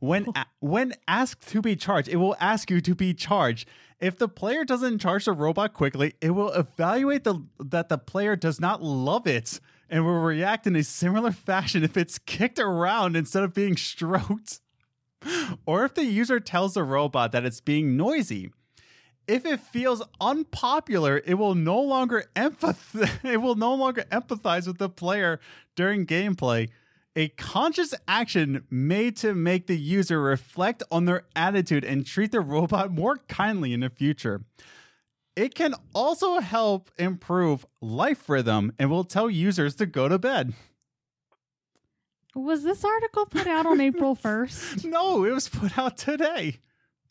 [0.01, 3.69] When a- when asked to be charged, it will ask you to be charged.
[4.01, 8.35] If the player doesn't charge the robot quickly, it will evaluate the that the player
[8.35, 9.61] does not love it
[9.91, 14.61] and will react in a similar fashion if it's kicked around instead of being stroked.
[15.67, 18.51] Or if the user tells the robot that it's being noisy,
[19.29, 24.79] if it feels unpopular, it will no longer empath- it will no longer empathize with
[24.79, 25.41] the player
[25.77, 26.71] during gameplay.
[27.17, 32.41] A conscious action made to make the user reflect on their attitude and treat the
[32.41, 34.43] robot more kindly in the future.
[35.35, 40.55] It can also help improve life rhythm and will tell users to go to bed.
[42.35, 44.85] Was this article put out on April 1st?
[44.85, 46.59] No, it was put out today.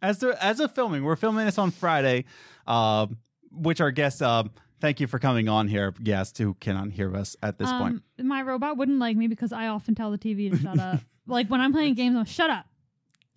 [0.01, 2.23] As the as of filming, we're filming this on Friday.
[2.65, 3.07] Uh,
[3.51, 4.43] which our guests, uh,
[4.79, 8.01] thank you for coming on here, guests who cannot hear us at this point.
[8.19, 11.01] Um, my robot wouldn't like me because I often tell the TV to shut up.
[11.27, 12.65] like when I'm playing games, I'm shut up.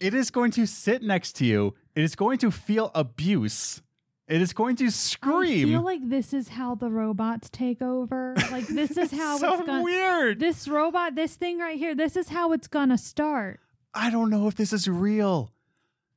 [0.00, 1.74] It is going to sit next to you.
[1.94, 3.82] It is going to feel abuse.
[4.28, 5.68] It is going to scream.
[5.68, 8.34] I feel like this is how the robots take over.
[8.50, 9.82] Like this is how so it's gonna.
[9.82, 10.40] weird.
[10.40, 13.60] This robot, this thing right here, this is how it's gonna start.
[13.92, 15.52] I don't know if this is real.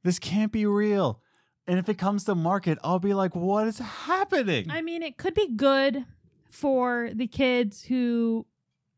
[0.03, 1.19] This can't be real.
[1.67, 4.69] And if it comes to market, I'll be like, what is happening?
[4.69, 6.05] I mean, it could be good
[6.49, 8.45] for the kids who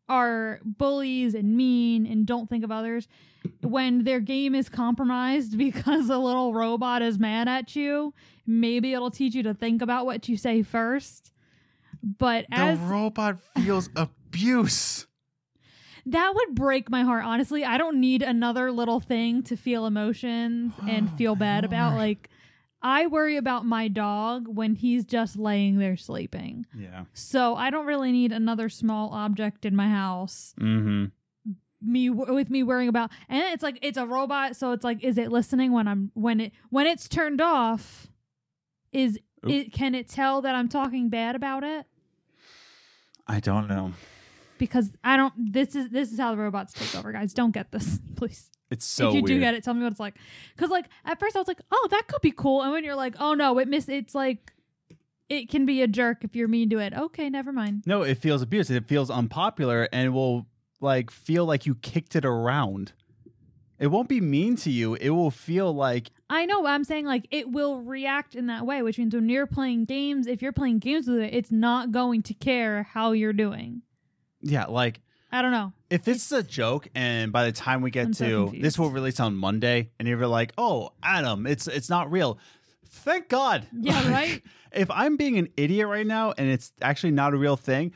[0.10, 3.08] are bullies and mean and don't think of others
[3.62, 8.13] when their game is compromised because a little robot is mad at you.
[8.45, 11.32] Maybe it'll teach you to think about what you say first.
[12.03, 12.77] But as.
[12.77, 15.08] the as robot feels abuse.
[16.06, 17.25] that would break my heart.
[17.25, 21.95] Honestly, I don't need another little thing to feel emotions and oh, feel bad about.
[21.95, 22.30] Like,
[22.82, 26.66] I worry about my dog when he's just laying there sleeping.
[26.78, 27.06] Yeah.
[27.13, 30.54] So I don't really need another small object in my house.
[30.60, 31.06] Mm-hmm.
[31.80, 35.18] Me with me worrying about, and it's like it's a robot, so it's like, is
[35.18, 38.08] it listening when I'm when it when it's turned off?
[38.92, 39.52] Is Oop.
[39.52, 41.86] it can it tell that I'm talking bad about it?
[43.28, 43.94] I don't know.
[44.58, 45.34] Because I don't.
[45.38, 47.34] This is this is how the robots take over, guys.
[47.34, 48.50] Don't get this, please.
[48.70, 50.15] It's so if you do get it, tell me what it's like.
[50.56, 52.96] Because like at first I was like, oh, that could be cool, and when you're
[52.96, 53.88] like, oh no, it miss.
[53.88, 54.54] It's like
[55.30, 56.93] it can be a jerk if you're mean to it.
[56.93, 57.84] Okay, never mind.
[57.86, 58.76] No, it feels abusive.
[58.76, 60.48] It feels unpopular and will
[60.80, 62.93] like feel like you kicked it around.
[63.80, 64.96] It won't be mean to you.
[64.96, 68.82] It will feel like I know, I'm saying like it will react in that way,
[68.82, 72.24] which means when you're playing games, if you're playing games with it, it's not going
[72.24, 73.84] to care how you're doing.
[74.41, 75.73] Yeah, like I don't know.
[75.89, 78.65] if this is a joke and by the time we get I'm so to confused.
[78.65, 82.39] this will release on Monday and you're like, "Oh, Adam, it's it's not real."
[82.89, 83.67] Thank God.
[83.73, 84.43] Yeah, Like, right?
[84.71, 87.93] If I'm being an idiot right now and it's actually not a real thing,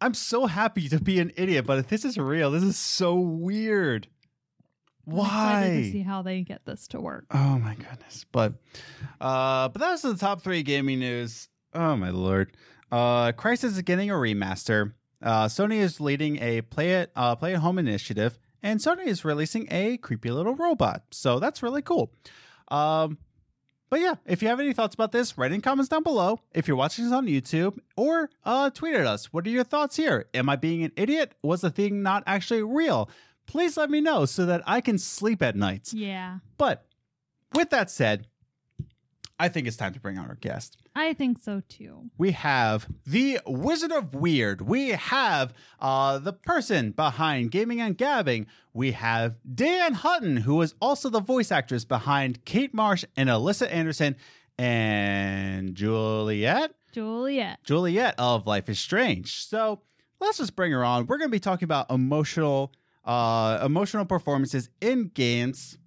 [0.00, 3.14] I'm so happy to be an idiot, but if this is real, this is so
[3.16, 4.08] weird.
[5.08, 5.90] I'm excited to Why?
[5.90, 7.26] see how they get this to work.
[7.32, 8.24] Oh my goodness.
[8.30, 8.54] But
[9.20, 11.48] uh but that was the top three gaming news.
[11.74, 12.52] Oh my lord.
[12.92, 14.92] Uh Crysis is getting a remaster.
[15.22, 19.24] Uh Sony is leading a play it uh play at home initiative, and Sony is
[19.24, 21.04] releasing a creepy little robot.
[21.10, 22.12] So that's really cool.
[22.68, 23.18] Um
[23.90, 26.38] but yeah, if you have any thoughts about this, write in comments down below.
[26.54, 29.32] If you're watching this on YouTube, or uh, tweet at us.
[29.32, 30.26] What are your thoughts here?
[30.32, 31.34] Am I being an idiot?
[31.42, 33.10] Was the thing not actually real?
[33.46, 35.92] Please let me know so that I can sleep at night.
[35.92, 36.86] Yeah, But
[37.52, 38.28] with that said,
[39.40, 40.76] I think it's time to bring on our guest.
[40.94, 42.10] I think so too.
[42.18, 44.60] We have the Wizard of Weird.
[44.60, 48.46] We have uh, the person behind Gaming and Gabbing.
[48.74, 53.72] We have Dayeanne Hutton, who is also the voice actress behind Kate Marsh and Alyssa
[53.72, 54.14] Anderson
[54.58, 56.74] and Juliet.
[56.92, 57.64] Juliet.
[57.64, 59.46] Juliet of Life is Strange.
[59.46, 59.80] So
[60.20, 61.06] let's just bring her on.
[61.06, 62.72] We're going to be talking about emotional,
[63.06, 65.78] uh, emotional performances in games.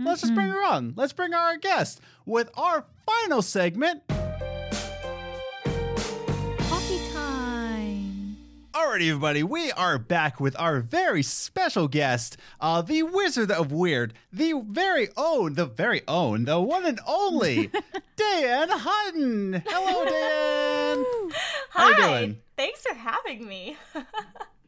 [0.00, 0.92] Let's just bring her on.
[0.96, 4.02] Let's bring our guest with our final segment.
[6.58, 8.36] Coffee time.
[8.72, 14.14] Alrighty, everybody, we are back with our very special guest, uh, the Wizard of Weird,
[14.32, 17.68] the very own, the very own, the one and only
[18.16, 19.62] Dayeanne Hutton.
[19.66, 21.04] Hello, Dan.
[21.70, 22.20] How you Hi.
[22.20, 22.38] doing?
[22.56, 23.76] Thanks for having me.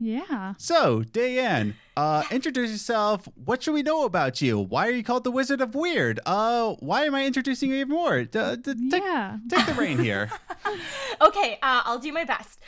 [0.02, 0.54] Yeah.
[0.56, 3.28] So, Diane, uh, introduce yourself.
[3.44, 4.58] What should we know about you?
[4.58, 6.20] Why are you called the Wizard of Weird?
[6.24, 8.24] Uh, why am I introducing you even more?
[8.24, 9.36] D- d- take, Yeah.
[9.50, 10.30] take the reign here.
[11.20, 12.60] okay, uh, I'll do my best.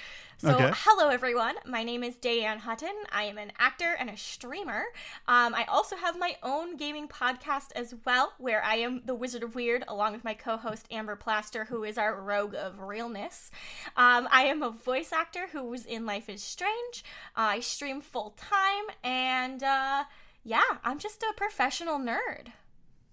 [0.43, 0.73] So, Okay.
[0.75, 1.55] hello everyone.
[1.65, 2.95] My name is Dayeanne Hutton.
[3.13, 4.87] I am an actor and a streamer.
[5.29, 9.45] Um, I also have my own gaming podcast as well, where I am the Wizard
[9.45, 13.53] of Weird, along with my co-host Amber Plaster, who is our rogue of realness.
[13.97, 17.05] Um, I am a voice actor who was in Life is Strange.
[17.37, 20.05] Uh, I stream full time, and uh,
[20.43, 22.49] yeah, I'm just a professional nerd.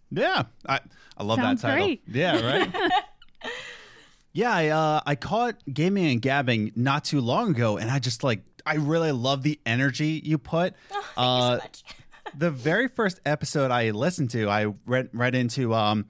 [0.10, 0.80] Yeah, I
[1.16, 1.86] I love Sounds that title.
[1.86, 2.02] great.
[2.08, 2.74] Yeah, right.
[4.34, 8.24] yeah, I uh, I caught gaming and gabbing not too long ago, and I just
[8.24, 10.74] like I really love the energy you put.
[10.92, 11.84] Oh, thank Uh, you so much.
[12.38, 16.06] the very first episode I listened to, I read right into um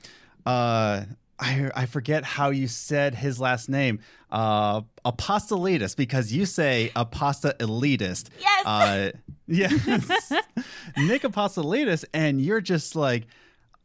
[0.45, 1.03] uh
[1.41, 3.99] I I forget how you said his last name.
[4.29, 7.57] Uh Apostolides because you say apostolitis.
[7.57, 8.29] elitist.
[8.39, 8.65] Yes.
[8.65, 9.11] Uh
[9.47, 10.31] yes.
[10.97, 13.27] Nick Apostolides and you're just like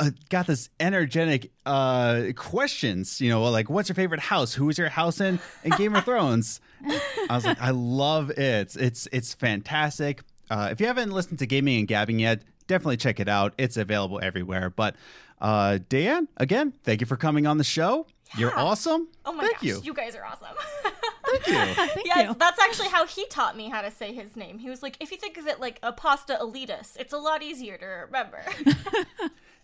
[0.00, 4.54] uh, got this energetic uh questions, you know, like what's your favorite house?
[4.54, 6.60] Who is your house in in Game of Thrones?
[6.84, 8.76] I was like, I love it.
[8.76, 10.22] It's it's fantastic.
[10.50, 13.54] Uh, if you haven't listened to Gaming and Gabbing yet, definitely check it out.
[13.56, 14.70] It's available everywhere.
[14.70, 14.96] But
[15.40, 18.06] uh, Dan, again, thank you for coming on the show.
[18.36, 19.08] You're awesome.
[19.24, 19.94] Oh my thank gosh, you.
[19.94, 20.48] guys are awesome.
[20.82, 21.54] Thank you.
[21.74, 22.36] Thank yes, you.
[22.38, 24.58] that's actually how he taught me how to say his name.
[24.58, 27.42] He was like, if you think of it like a pasta elitis, it's a lot
[27.42, 28.42] easier to remember.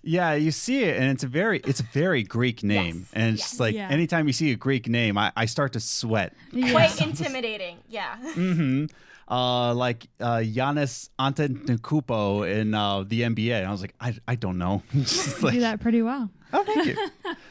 [0.02, 3.32] Yeah, you see it, and it's a very it's a very Greek name, Yes, and
[3.34, 3.48] it's yes.
[3.50, 3.88] just like Yeah.
[3.90, 6.32] anytime you see a Greek name, I, I start to sweat.
[6.52, 6.70] Yeah.
[6.72, 7.76] Quite intimidating.
[7.88, 8.16] Yeah.
[8.34, 8.86] Mm-hmm.
[9.28, 13.58] Uh, like uh, Giannis Antetokounmpo in uh, the NBA.
[13.58, 14.82] And I was like, I, I don't know.
[14.94, 16.30] Just You do that pretty well.
[16.52, 16.96] Oh, thank you.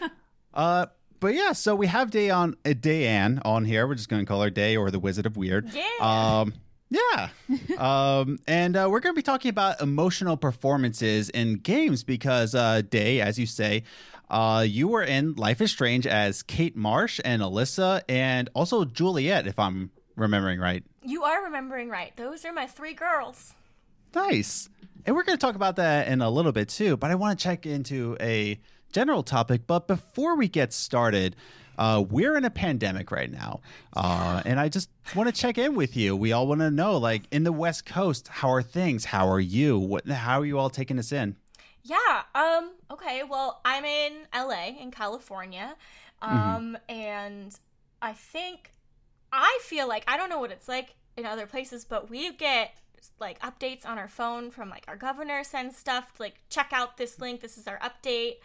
[0.54, 0.88] uh,
[1.22, 3.88] but yeah, so we have Day on uh, Dayeanne on here.
[3.88, 5.70] We're just going to call her Day or the Wizard of Weird.
[5.74, 5.84] Yeah.
[6.02, 6.54] Um,
[6.90, 7.30] yeah.
[7.78, 12.82] um, and uh, we're going to be talking about emotional performances in games because uh,
[12.82, 13.84] Day, as you say,
[14.30, 19.48] uh, you were in Life is Strange as Kate Marsh and Alyssa, and also Juliet,
[19.48, 20.84] if I'm remembering right.
[21.04, 22.16] You are remembering right.
[22.16, 23.54] Those are my three girls.
[24.14, 24.70] Nice.
[25.06, 27.40] And we're going to talk about that in a little bit too, but I want
[27.40, 28.60] to check into a
[28.92, 29.66] general topic.
[29.66, 31.36] But before we get started,
[31.80, 33.62] uh, we're in a pandemic right now.
[33.96, 36.16] Uh, and I just want to check in with you.
[36.16, 39.06] We all want to know, like, in the West Coast, how are things?
[39.06, 39.80] How are you?
[39.80, 41.38] What, how are you all taking this in?
[41.84, 42.24] Yeah.
[42.36, 42.72] Um.
[42.92, 43.24] Okay.
[43.24, 45.76] Well, I'm in LA in California,
[46.22, 47.58] um, and
[48.02, 48.74] I think
[49.32, 52.76] I feel like I don't know what it's like in other places, but we get
[53.20, 57.20] like updates on our phone from like our governor sends stuff like check out this
[57.20, 57.40] link.
[57.40, 58.36] This is our update.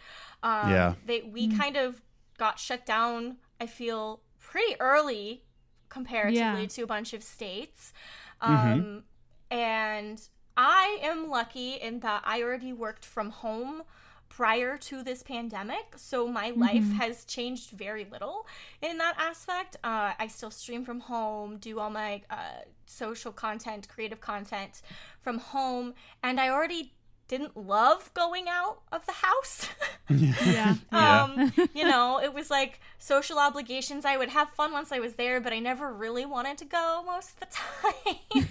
[0.41, 0.93] Um, Yeah.
[1.05, 2.01] They we kind of
[2.37, 3.37] got shut down.
[3.59, 5.43] I feel pretty early
[5.89, 6.67] comparatively Yeah.
[6.67, 7.93] to a bunch of states.
[8.41, 9.03] Um,
[9.49, 10.21] and
[10.57, 13.83] I am lucky in that I already worked from home
[14.27, 18.45] prior to this pandemic, so my life has changed very little
[18.81, 19.77] in that aspect.
[19.83, 24.81] Uh, I still stream from home, do all my uh, social content, creative content
[25.21, 26.93] from home, and I already
[27.27, 29.67] didn't love going out of the house.
[30.07, 30.75] Yeah.
[30.91, 31.23] Yeah.
[31.23, 34.05] um, you know, it was like social obligations.
[34.05, 37.01] I would have fun once I was there, but I never really wanted to go
[37.05, 37.47] most of the
[38.43, 38.45] time.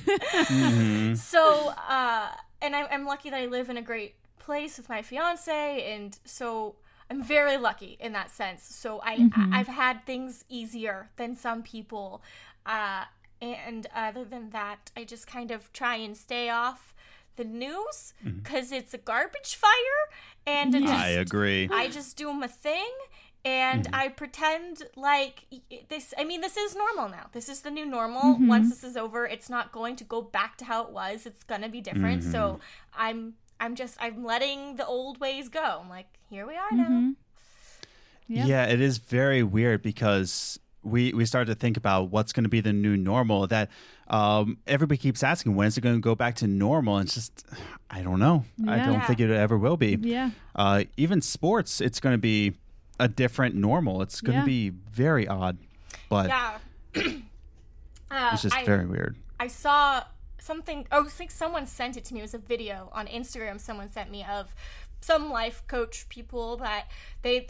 [0.48, 1.16] Mhm.
[1.16, 2.28] so, uh,
[2.60, 6.18] and I'm, I'm lucky that I live in a great place with my fiance, and
[6.24, 6.74] so
[7.10, 8.64] I'm very lucky in that sense.
[8.64, 12.20] So I, I I've had things easier than some people,
[12.66, 13.04] uh,
[13.40, 16.93] and other than that, I just kind of try and stay off
[17.36, 18.38] the news mm-hmm.
[18.38, 20.02] because it's a garbage fire,
[20.46, 20.90] and it Yes.
[20.90, 21.68] just, I agree.
[21.72, 22.90] I just do my thing
[23.44, 23.94] and mm-hmm.
[23.94, 25.44] I pretend like
[25.88, 26.14] this.
[26.16, 27.26] I mean, this is normal now.
[27.32, 28.22] This is the new normal.
[28.22, 28.48] Mm-hmm.
[28.48, 31.26] Once this is over, it's not going to go back to how it was.
[31.26, 32.24] It's gonna be different.
[32.24, 32.60] So
[32.96, 35.80] I'm, I'm just, I'm letting the old ways go.
[35.82, 37.12] I'm like, here we are now.
[38.28, 38.46] Yep.
[38.46, 42.50] Yeah, it is very weird because we we started to think about what's going to
[42.50, 43.46] be the new normal.
[43.46, 43.70] That
[44.08, 47.14] um, everybody keeps asking when is it going to go back to normal, and it's
[47.14, 47.44] just
[47.90, 48.44] I don't know.
[48.68, 49.98] I don't think it ever will be.
[50.00, 50.30] Yeah.
[50.54, 52.54] Uh, even sports, it's going to be
[53.00, 54.02] a different normal.
[54.02, 54.44] It's going to Yeah.
[54.46, 55.58] be very odd,
[56.08, 56.58] but Yeah.
[58.10, 59.16] uh, it's just I, very weird.
[59.40, 60.04] I saw
[60.38, 60.86] something.
[60.92, 62.20] Oh, I think someone sent it to me.
[62.20, 63.60] It was a video on Instagram.
[63.60, 64.54] Someone sent me of
[65.00, 66.86] some life coach people that
[67.22, 67.40] they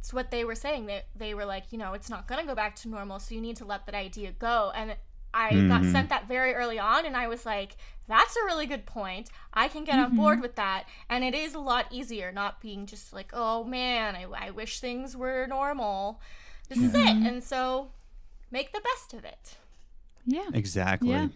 [0.00, 0.86] that's what they were saying.
[0.86, 3.40] They they were like, you know, it's not gonna go back to normal, so you
[3.40, 4.72] need to let that idea go.
[4.74, 4.96] And
[5.32, 5.92] I got Mhm.
[5.92, 7.76] sent that very early on, and I was like,
[8.08, 9.28] that's a really good point.
[9.54, 12.86] I can get on board with that, and it is a lot easier not being
[12.86, 16.20] just like, oh man, I, I wish things were normal.
[16.68, 17.90] This is it, and so
[18.50, 19.56] make the best of it.
[20.24, 20.48] Yeah.
[20.54, 21.10] Exactly.
[21.10, 21.28] Yeah.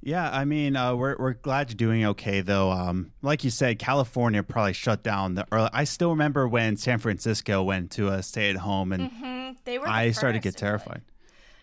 [0.00, 2.70] Yeah, I mean, uh, we're we're glad you're doing okay, though.
[2.70, 5.68] Um, like you said, California probably shut down the early.
[5.72, 9.78] I still remember when San Francisco went to a stay at home, and hmm They
[9.78, 9.88] were.
[9.88, 11.02] I started to get first to terrified.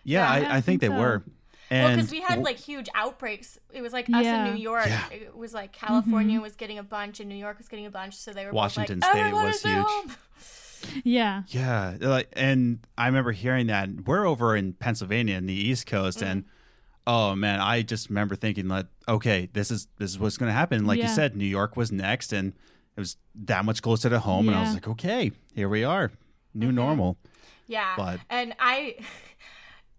[0.04, 0.98] Yeah, Yeah, I, I I think they so.
[0.98, 1.22] were.
[1.70, 3.58] Well, because we had like huge outbreaks.
[3.72, 4.46] It was like us Yeah.
[4.46, 4.86] in New York.
[4.86, 5.02] Yeah.
[5.10, 8.14] It was like California was getting a bunch and New York was getting a bunch.
[8.14, 11.02] So they were Washington both like, State was huge.
[11.04, 11.42] Yeah.
[11.48, 13.88] yeah, like, and I remember hearing that.
[14.06, 16.44] We're over in Pennsylvania in the East Coast, and
[17.06, 20.54] oh man, I just remember thinking like, okay, this is this is what's going to
[20.54, 20.86] happen.
[20.86, 22.52] Like you said, New York was next, and
[22.96, 26.10] it was that much closer to home, and I was like, okay, here we are,
[26.54, 26.76] new mm-hmm.
[26.76, 27.18] normal.
[27.68, 28.96] Yeah, But- and I,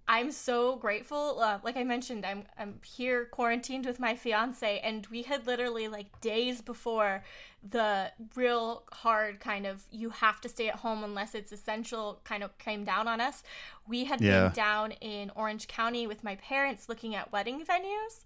[0.09, 1.39] I'm so grateful.
[1.41, 5.87] Uh, like I mentioned, I'm I'm here quarantined with my fiance, and we had literally
[5.89, 7.23] like days before
[7.69, 12.41] the real hard kind of you have to stay at home unless it's essential kind
[12.43, 13.43] of came down on us.
[13.87, 14.43] We had Yeah.
[14.45, 18.23] been down in Orange County with my parents looking at wedding venues,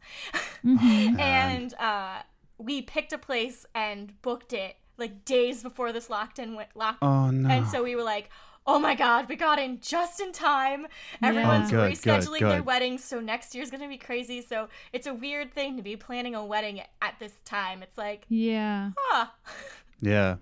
[0.64, 1.20] Mm-hmm.
[1.20, 2.22] and uh,
[2.58, 7.32] we picked a place and booked it like days before this lockdown went lock Oh
[7.32, 7.50] no.
[7.50, 8.30] and so we were like,
[8.72, 10.88] oh my God, we got in just in time.
[11.22, 14.42] Everyone's Oh, good, good, rescheduling their weddings, so next year's to be crazy.
[14.42, 17.84] So it's a weird thing to be planning a wedding at this time.
[17.84, 18.92] It's like, Yeah.
[19.12, 19.34] ah.
[20.02, 20.38] Yeah.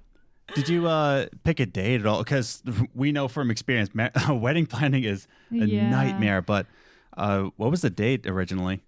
[0.55, 2.19] Did you uh pick a date at all?
[2.23, 2.61] Because
[2.93, 5.89] we know from experience, ma- wedding planning is a Yeah.
[5.89, 6.41] nightmare.
[6.41, 6.65] But
[7.17, 8.81] uh, what was the date originally?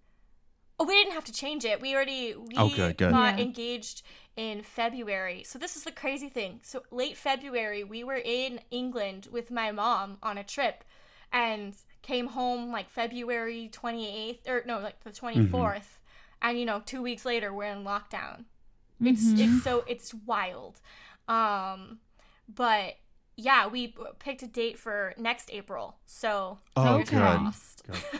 [0.80, 1.80] Oh, we didn't have to change it.
[1.82, 3.12] We already we Oh, good, good.
[3.12, 3.44] got Yeah.
[3.44, 4.02] engaged
[4.36, 5.44] in February.
[5.44, 6.60] So this is the crazy thing.
[6.64, 10.84] So late February, we were in England with my mom on a trip
[11.32, 15.98] and came home like February 28th or no, like the 24th.
[16.42, 18.46] And you know, 2 weeks later we're in lockdown.
[19.04, 20.80] It's it's so it's wild.
[21.28, 22.00] Um
[22.54, 22.96] but
[23.38, 25.98] yeah, we picked a date for next April.
[26.06, 27.22] So Oh, fingers good.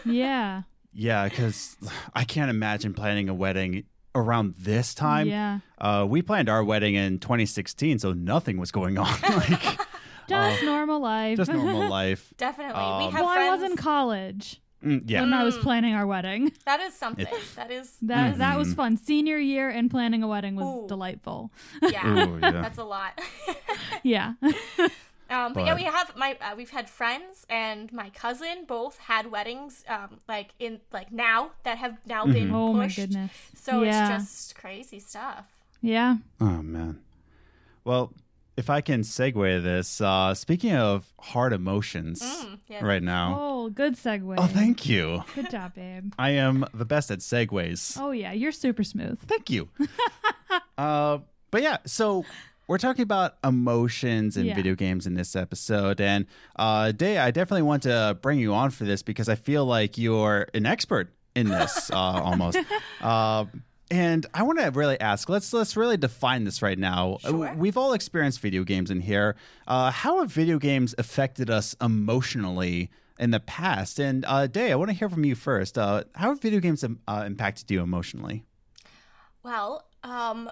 [0.05, 0.64] Yeah.
[0.93, 1.78] Yeah, because
[2.14, 3.86] I can't imagine planning a wedding
[4.16, 5.28] around this time.
[5.28, 5.59] Yeah.
[5.78, 9.07] Uh, we planned our wedding in 2016, so nothing was going on.
[9.30, 9.80] like
[10.28, 11.38] Just normal life.
[11.38, 12.34] just normal life.
[12.38, 12.74] Definitely.
[12.82, 14.62] we Um, have well, I was in college.
[14.84, 15.22] Mm, yeah.
[15.22, 16.51] when I was planning our wedding.
[16.66, 17.28] That is something.
[17.55, 18.57] that is That that Mm-hmm.
[18.57, 18.97] was fun.
[18.97, 20.88] Senior year and planning a wedding was Ooh.
[20.88, 21.51] delightful.
[21.84, 22.28] yeah.
[22.28, 22.51] Ooh, yeah.
[22.51, 23.22] That's a lot.
[24.03, 24.34] yeah.
[25.32, 29.32] Um, but yeah, we have my uh, we've had friends and my cousin both had
[29.32, 33.32] weddings um, like in like now that have now been oh my goodness.
[33.55, 34.15] So yeah.
[34.15, 35.45] it's just crazy stuff.
[35.82, 36.17] yeah.
[36.39, 36.99] Oh man.
[37.84, 38.13] Well,
[38.57, 42.84] if I can segue this, uh, speaking of hard emotions Mm, yes.
[42.84, 43.38] right now.
[43.39, 44.36] Oh, good segue.
[44.38, 45.23] Oh, thank you.
[45.34, 46.13] Good job, babe.
[46.19, 47.97] I am the best at segues.
[47.99, 49.17] Oh yeah, you're super smooth.
[49.25, 49.69] Thank you.
[50.77, 51.19] uh,
[51.49, 52.25] but yeah, so
[52.72, 54.55] we're talking about emotions in Yeah.
[54.55, 58.69] video games in this episode, and uh, Day, I definitely want to bring you on
[58.69, 62.57] for this because I feel like you're an expert in this uh, almost.
[63.01, 63.43] Uh,
[63.89, 65.28] and I want to really ask.
[65.28, 67.17] Let's let's really define this right now.
[67.19, 67.53] Sure.
[67.55, 69.36] We've all experienced video games in here.
[69.67, 73.99] Uh, how have video games affected us emotionally in the past?
[73.99, 75.78] And uh, Day, I want to hear from you first.
[75.78, 78.45] Uh, how have video games um, uh, impacted you emotionally?
[79.43, 80.49] Well, um,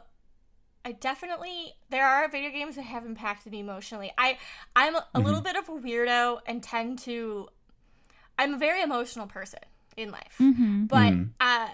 [0.89, 4.11] I definitely there are video games that have impacted me emotionally.
[4.17, 4.39] I
[4.75, 7.47] I'm a, a little bit of a weirdo and tend to
[8.39, 9.59] I'm a very emotional person
[9.95, 10.35] in life.
[10.39, 10.85] Mm-hmm.
[10.85, 11.67] But uh,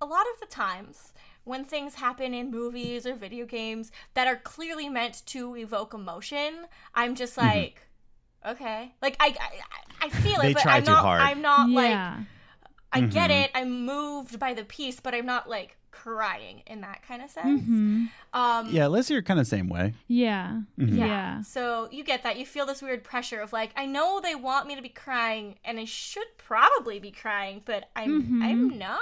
[0.00, 1.12] a lot of the times
[1.44, 6.66] when things happen in movies or video games that are clearly meant to evoke emotion,
[6.92, 7.86] I'm just like,
[8.44, 9.36] okay, like I
[10.00, 11.04] I, I feel They it, but try I'm too not.
[11.04, 11.20] hard.
[11.20, 12.18] I'm not like yeah.
[12.92, 13.52] I get it.
[13.54, 17.62] I'm moved by the piece, but I'm not like crying in that kind of sense.
[17.62, 18.08] Mhm.
[18.32, 19.94] Um, Yeah, Liz, you're kind of the same way.
[20.08, 20.60] Yeah.
[20.78, 20.96] Mm-hmm.
[20.96, 21.06] yeah.
[21.06, 21.40] Yeah.
[21.42, 22.38] So you get that.
[22.38, 25.56] You feel this weird pressure of like, I know they want me to be crying,
[25.64, 28.42] and I should probably be crying, but I'm Mm-hmm.
[28.42, 29.00] I'm not.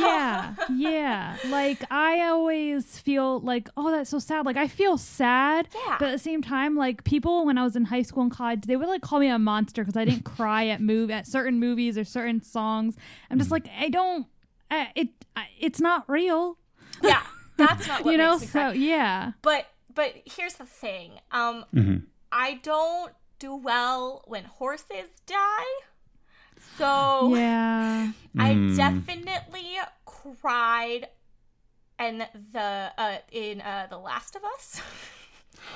[0.00, 5.68] yeah yeah like i always feel like oh that's so sad like i feel sad
[5.86, 5.96] Yeah.
[5.98, 8.62] but at the same time like people when i was in high school and college
[8.62, 11.60] they would like call me a monster because i didn't cry at move at certain
[11.60, 12.96] movies or certain songs
[13.30, 14.26] i'm just like i don't
[14.70, 15.21] I, it I,
[15.60, 16.58] it's not real
[17.02, 17.22] yeah,
[17.56, 18.72] that's not what you know makes me so cry.
[18.72, 21.12] yeah But but here's the thing.
[21.30, 21.96] Um, Mm-hmm.
[22.30, 25.64] I don't do well when horses die.
[26.78, 28.76] So yeah I Mm.
[28.76, 29.66] definitely
[30.06, 31.08] cried
[31.98, 34.80] and the uh in uh The Last of Us.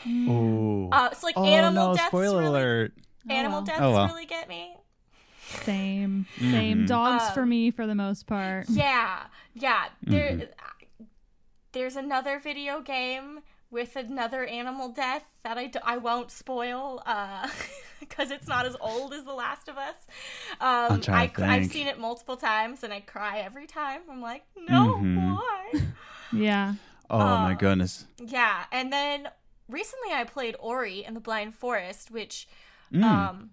[0.06, 0.88] Ooh.
[0.92, 1.94] Uh it's like oh animal no!
[1.94, 2.92] deaths Spoiler really alert.
[3.28, 3.64] animal well.
[3.66, 4.06] deaths Oh, well.
[4.06, 4.76] really get me.
[5.64, 6.86] Same same Mhm.
[6.88, 9.24] dogs for Um, me for the most part Yeah.
[9.54, 11.04] Yeah, there Mm-hmm.
[11.72, 13.40] there's another video game
[13.70, 17.48] with another animal death that I, d- I won't spoil uh
[18.00, 19.96] because it's not as old as The Last of Us.
[20.60, 23.66] Um I'm trying I to cr- I've seen it multiple times and I cry every
[23.66, 24.00] time.
[24.10, 25.34] I'm like, "No, Mhm.
[25.36, 25.72] why?"
[26.32, 26.74] yeah
[27.08, 28.04] Oh my Uh, goodness.
[28.18, 29.28] Yeah, and then
[29.68, 32.48] recently I played Ori and the Blind Forest, which
[32.92, 33.04] Mm.
[33.04, 33.50] um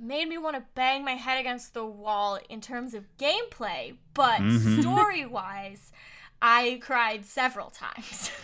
[0.00, 4.40] made me want to bang my head against the wall in terms of gameplay, but
[4.40, 4.80] Mhm.
[4.82, 5.92] story-wise,
[6.40, 8.30] I cried several times.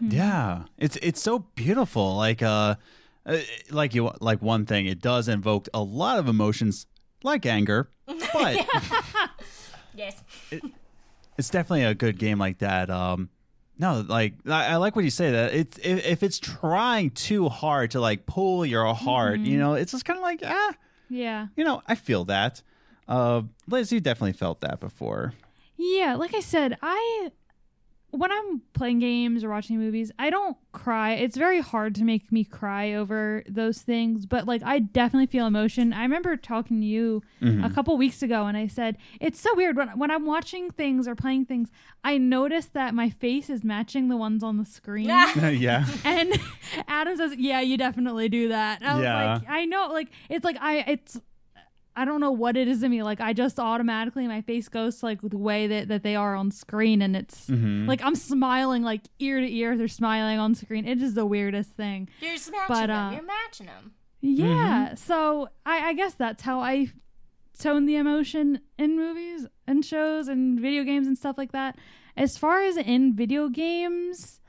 [0.00, 2.16] Yeah, it's it's so beautiful.
[2.16, 2.76] Like uh,
[3.26, 3.38] uh,
[3.70, 6.86] like you like one thing, it does invoke a lot of emotions,
[7.22, 7.90] like anger,
[8.32, 8.66] but
[9.94, 10.22] yes.
[11.36, 12.88] it's definitely a good game like that.
[12.90, 13.28] Um,
[13.78, 17.48] no, like I, I like what you say that it's if, if it's trying too
[17.50, 20.72] hard to like pull your heart, you know, it's just kind of like ah,
[21.10, 22.62] yeah you know, I feel that.
[23.06, 25.34] Uh, Liz, you definitely felt that before.
[25.76, 27.30] Yeah, like I said, I
[28.10, 31.12] when I'm playing games or watching movies, I don't cry.
[31.12, 35.46] It's very hard to make me cry over those things, but like I definitely feel
[35.46, 35.92] emotion.
[35.92, 37.64] I remember talking to you mm-hmm.
[37.64, 41.06] a couple weeks ago and I said, "It's so weird when when I'm watching things
[41.06, 41.70] or playing things,
[42.02, 45.06] I notice that my face is matching the ones on the screen."
[45.36, 45.86] yeah.
[46.04, 46.38] and
[46.88, 49.34] Adam says, "Yeah, you definitely do that." And I was Yeah.
[49.34, 51.20] like, "I know, like it's like I it's
[52.00, 53.02] I don't know what it is in me.
[53.02, 56.34] Like I just automatically my face goes to like the way that, that they are
[56.34, 57.86] on screen and it's Mhm.
[57.86, 60.86] like I'm smiling like ear to ear they're smiling on screen.
[60.86, 62.08] It is the weirdest thing.
[62.20, 63.06] You're just matching But, them.
[63.08, 63.92] uh, You're matching them.
[64.22, 64.94] Yeah.
[64.94, 66.90] So I, I guess that's how I
[67.58, 71.76] tone the emotion in movies and shows and video games and stuff like that.
[72.16, 74.40] As far as in video games,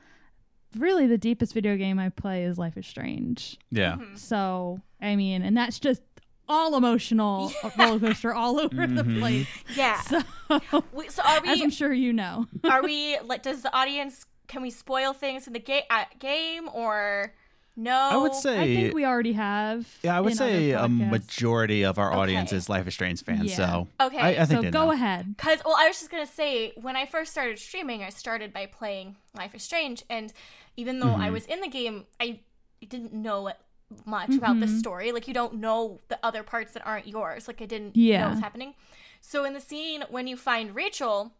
[0.76, 3.58] really the deepest video game I play is Life is Strange.
[3.70, 3.96] Yeah.
[4.14, 6.02] So I mean, and that's just
[6.48, 9.46] all emotional roller coaster all over the place.
[9.76, 10.00] Yeah.
[10.02, 10.20] So
[10.92, 12.46] We, so are as I'm sure you know.
[12.64, 13.18] are we?
[13.24, 14.26] Like, does the audience?
[14.48, 17.32] Can we spoil things in the ga- uh, game or
[17.74, 17.92] no?
[18.12, 19.88] I would say I think we already have.
[20.02, 23.50] Yeah, I would say a majority of our audience is Life is Strange fans.
[23.50, 23.56] Yeah.
[23.56, 24.18] So Okay.
[24.18, 24.92] I, I think So go know.
[24.92, 25.34] ahead.
[25.36, 28.66] Because, well, I was just gonna say, when I first started streaming, I started by
[28.66, 30.32] playing Life is Strange, and
[30.76, 31.22] even though Mm-hmm.
[31.22, 32.40] I was in the game, I
[32.86, 33.40] didn't know
[34.04, 35.12] much about the story.
[35.12, 37.48] Like you don't know the other parts that aren't yours.
[37.48, 38.22] Like I didn't Yeah.
[38.22, 38.74] know what's happening.
[39.20, 41.32] So in the scene when you find Rachel,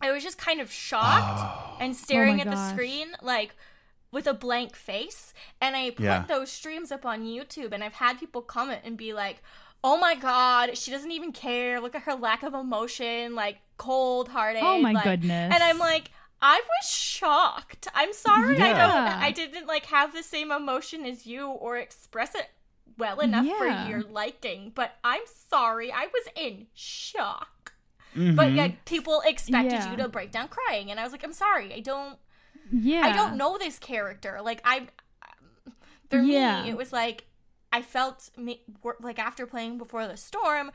[0.00, 3.54] I was just kind of shocked and staring at the screen like
[4.12, 5.32] with a blank face.
[5.60, 6.24] And I put Yeah.
[6.26, 9.42] those streams up on YouTube and I've had people comment and be like,
[9.82, 11.80] Oh my god, she doesn't even care.
[11.80, 14.62] Look at her lack of emotion, like cold hearted.
[14.62, 15.54] Oh my like- goodness.
[15.54, 16.10] And I'm like,
[16.42, 17.88] I was shocked.
[17.94, 22.34] I'm sorry I don't I didn't like have the same emotion as you or express
[22.34, 22.48] it
[22.98, 23.58] well enough Yeah.
[23.84, 25.90] for your liking, but I'm sorry.
[25.92, 27.72] I was in shock.
[28.16, 28.36] Mm-hmm.
[28.36, 29.90] But yet people expected Yeah.
[29.90, 31.72] you to break down crying and I was like, I'm sorry.
[31.74, 32.18] I don't
[32.72, 33.02] Yeah.
[33.02, 34.40] I don't know this character.
[34.42, 34.88] Like I,
[36.10, 36.62] for Yeah.
[36.64, 37.24] me, it was like
[37.72, 38.62] I felt me,
[39.00, 40.72] like after playing Before the Storm,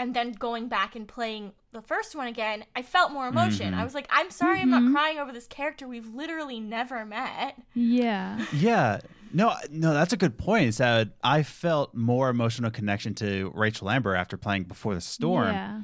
[0.00, 3.74] and then going back and playing the first one again, I felt more emotion.
[3.74, 7.56] I was like, I'm sorry, I'm not crying over this character we've literally never met.
[7.74, 8.44] Yeah.
[8.52, 8.98] Yeah.
[9.32, 10.66] No, no, that's a good point.
[10.66, 15.52] Is that I felt more emotional connection to Rachel Amber after playing Before the Storm.
[15.52, 15.82] Yeah.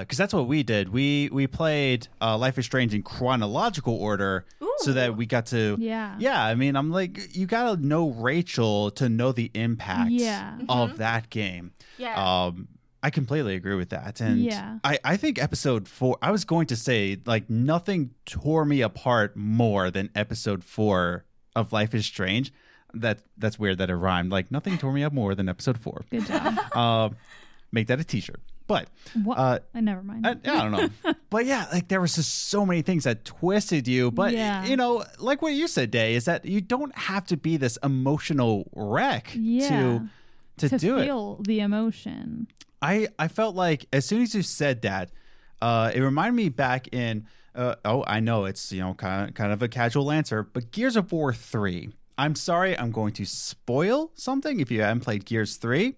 [0.00, 0.90] because that's what we did.
[0.90, 4.44] We we played uh, Life is Strange in chronological order,
[4.80, 5.76] so that we got to.
[5.80, 6.16] Yeah.
[6.18, 10.58] Yeah, I mean, I'm like, you gotta know Rachel to know the impact Yeah.
[10.68, 11.72] of that game.
[11.96, 12.14] Yeah.
[12.44, 12.68] Um,
[13.02, 14.78] I completely agree with that, and Yeah.
[14.82, 16.16] I I think episode four.
[16.22, 21.24] I was going to say like nothing tore me apart more than episode four
[21.54, 22.52] of Life is Strange.
[22.94, 24.30] That that's weird that it rhymed.
[24.32, 26.04] Like nothing tore me up more than episode four.
[26.10, 26.58] Good job.
[26.76, 27.16] Um,
[27.72, 28.40] make that a T-shirt.
[28.68, 28.88] But
[29.22, 29.38] what?
[29.38, 30.26] uh, I never mind.
[30.26, 31.14] I, I don't know.
[31.30, 34.10] but yeah, like there was just so many things that twisted you.
[34.10, 34.64] But Yeah.
[34.66, 37.78] you know, like what you said, Day, is that you don't have to be this
[37.84, 39.68] emotional wreck Yeah.
[39.68, 40.08] to
[40.58, 41.04] to, to do it.
[41.04, 42.48] feel the emotion.
[42.82, 45.10] I I felt like as soon as you said that,
[45.62, 47.26] uh, it reminded me back in.
[47.54, 50.70] Uh, oh, I know it's you know kind of kind of a casual answer, but
[50.72, 51.90] Gears of War three.
[52.18, 55.96] I'm sorry, I'm going to spoil something if you haven't played Gears three,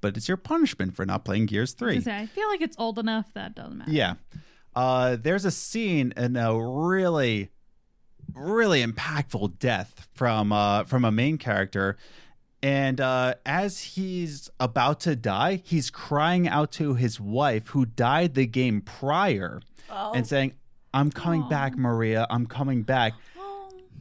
[0.00, 2.02] but it's your punishment for not playing Gears three.
[2.06, 3.90] I I feel like it's old enough that doesn't matter.
[3.90, 4.14] Yeah.
[4.74, 7.50] Uh, there's a scene in a really,
[8.34, 11.96] really impactful death from uh, from a main character.
[12.62, 18.34] And uh, as he's about to die, he's crying out to his wife, who died
[18.34, 20.12] the game prior, Oh.
[20.14, 20.52] and saying,
[20.92, 22.26] I'm coming back, Maria.
[22.30, 23.14] I'm coming back.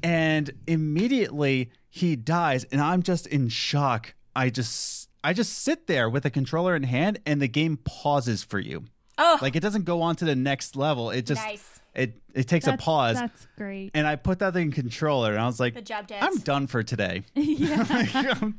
[0.03, 4.13] And immediately he dies, and I'm just in shock.
[4.35, 8.43] I just I just sit there with a controller in hand, and the game pauses
[8.43, 8.85] for you.
[9.17, 11.09] oh, Like it doesn't go on to the next level.
[11.09, 11.78] It just Nice.
[11.95, 13.15] It it takes That's, a pause.
[13.17, 13.91] That's great.
[13.93, 16.23] And I put that in controller, and I was like, Good job, Dad.
[16.23, 17.23] I'm done for today.
[17.33, 18.35] yeah.
[18.41, 18.51] oh,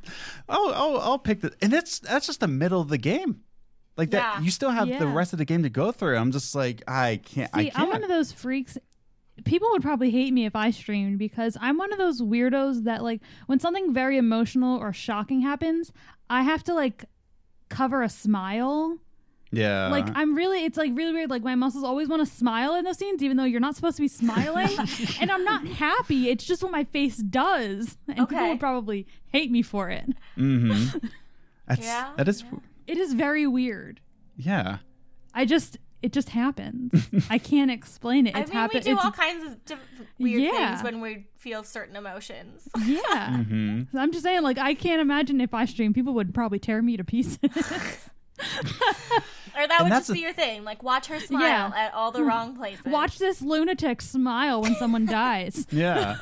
[0.48, 3.42] oh, I'll pick the, and that's that's just the middle of the game.
[3.96, 4.40] Like that, Yeah.
[4.40, 6.16] you still have the rest of the game to go through.
[6.16, 7.50] I'm just like, I can't.
[7.52, 7.78] I can't.
[7.78, 8.78] I'm one of those freaks.
[9.44, 13.02] People would probably hate me if I streamed because I'm one of those weirdos that
[13.02, 15.92] like when something very emotional or shocking happens,
[16.28, 17.04] I have to like
[17.68, 18.98] cover a smile.
[19.52, 21.30] Yeah, like I'm really it's like really weird.
[21.30, 23.96] Like my muscles always want to smile in those scenes, even though you're not supposed
[23.96, 24.76] to be smiling.
[25.20, 26.28] and I'm not happy.
[26.28, 27.96] It's just what my face does.
[28.08, 28.48] And people Okay.
[28.50, 30.06] would probably hate me for it.
[30.36, 30.98] mm-hmm.
[31.66, 32.44] That's Yeah, that is
[32.86, 34.00] It is very weird.
[34.36, 34.78] yeah.
[35.34, 37.08] I just it just happens.
[37.30, 38.34] I can't explain it.
[38.34, 39.78] I It's mean, we do it's, all kinds of diff-
[40.18, 40.70] weird Yeah.
[40.76, 42.66] things when we feel certain emotions.
[42.84, 43.00] Yeah.
[43.36, 43.82] Mm-hmm.
[43.92, 46.80] So I'm just saying, like, I can't imagine if I stream, people would probably tear
[46.82, 47.38] me to pieces.
[49.60, 50.64] Or that And would just a- be your thing.
[50.64, 51.72] Like, watch her smile Yeah.
[51.86, 52.84] at all the wrong places.
[52.86, 55.66] Watch this lunatic smile when someone dies.
[55.70, 56.16] Yeah.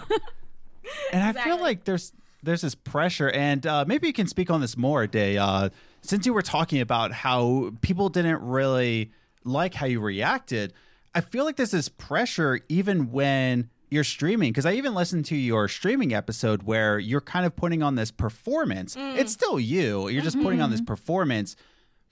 [1.13, 2.13] and I feel like there's
[2.43, 5.37] there's this pressure, and uh, maybe you can speak on this more, Day.
[5.39, 5.71] Uh,
[6.03, 9.11] since you were talking about how people didn't really
[9.45, 10.73] like how you reacted,
[11.15, 14.51] I feel like there's this pressure even when you're streaming.
[14.51, 18.11] Because I even listened to your streaming episode where you're kind of putting on this
[18.13, 18.95] performance.
[18.97, 20.09] It's still you.
[20.09, 21.57] You're just putting on this performance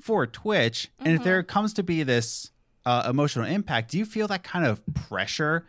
[0.06, 0.88] for Twitch.
[1.00, 2.52] And if there comes to be this
[2.84, 5.66] uh, emotional impact, do you feel that kind of pressure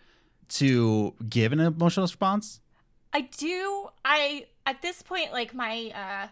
[0.50, 2.62] to give an emotional response?
[3.14, 3.88] I do.
[4.06, 6.28] I at this point, like my uh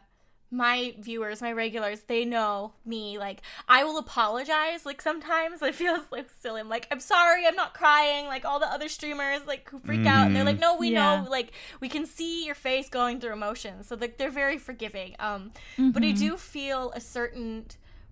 [0.51, 3.18] my viewers, my regulars, they know me.
[3.18, 4.86] Like I will apologize.
[4.86, 6.62] Like sometimes it feels like silly.
[6.62, 8.28] I'm like, I'm sorry, I'm not crying.
[8.28, 11.24] Like all the other streamers, like who freak out, and they're like, No, we Yeah.
[11.24, 11.30] know.
[11.30, 11.51] Like
[11.82, 13.88] we can see your face going through emotions.
[13.88, 15.16] So like they're very forgiving.
[15.20, 17.66] Um, but I do feel a certain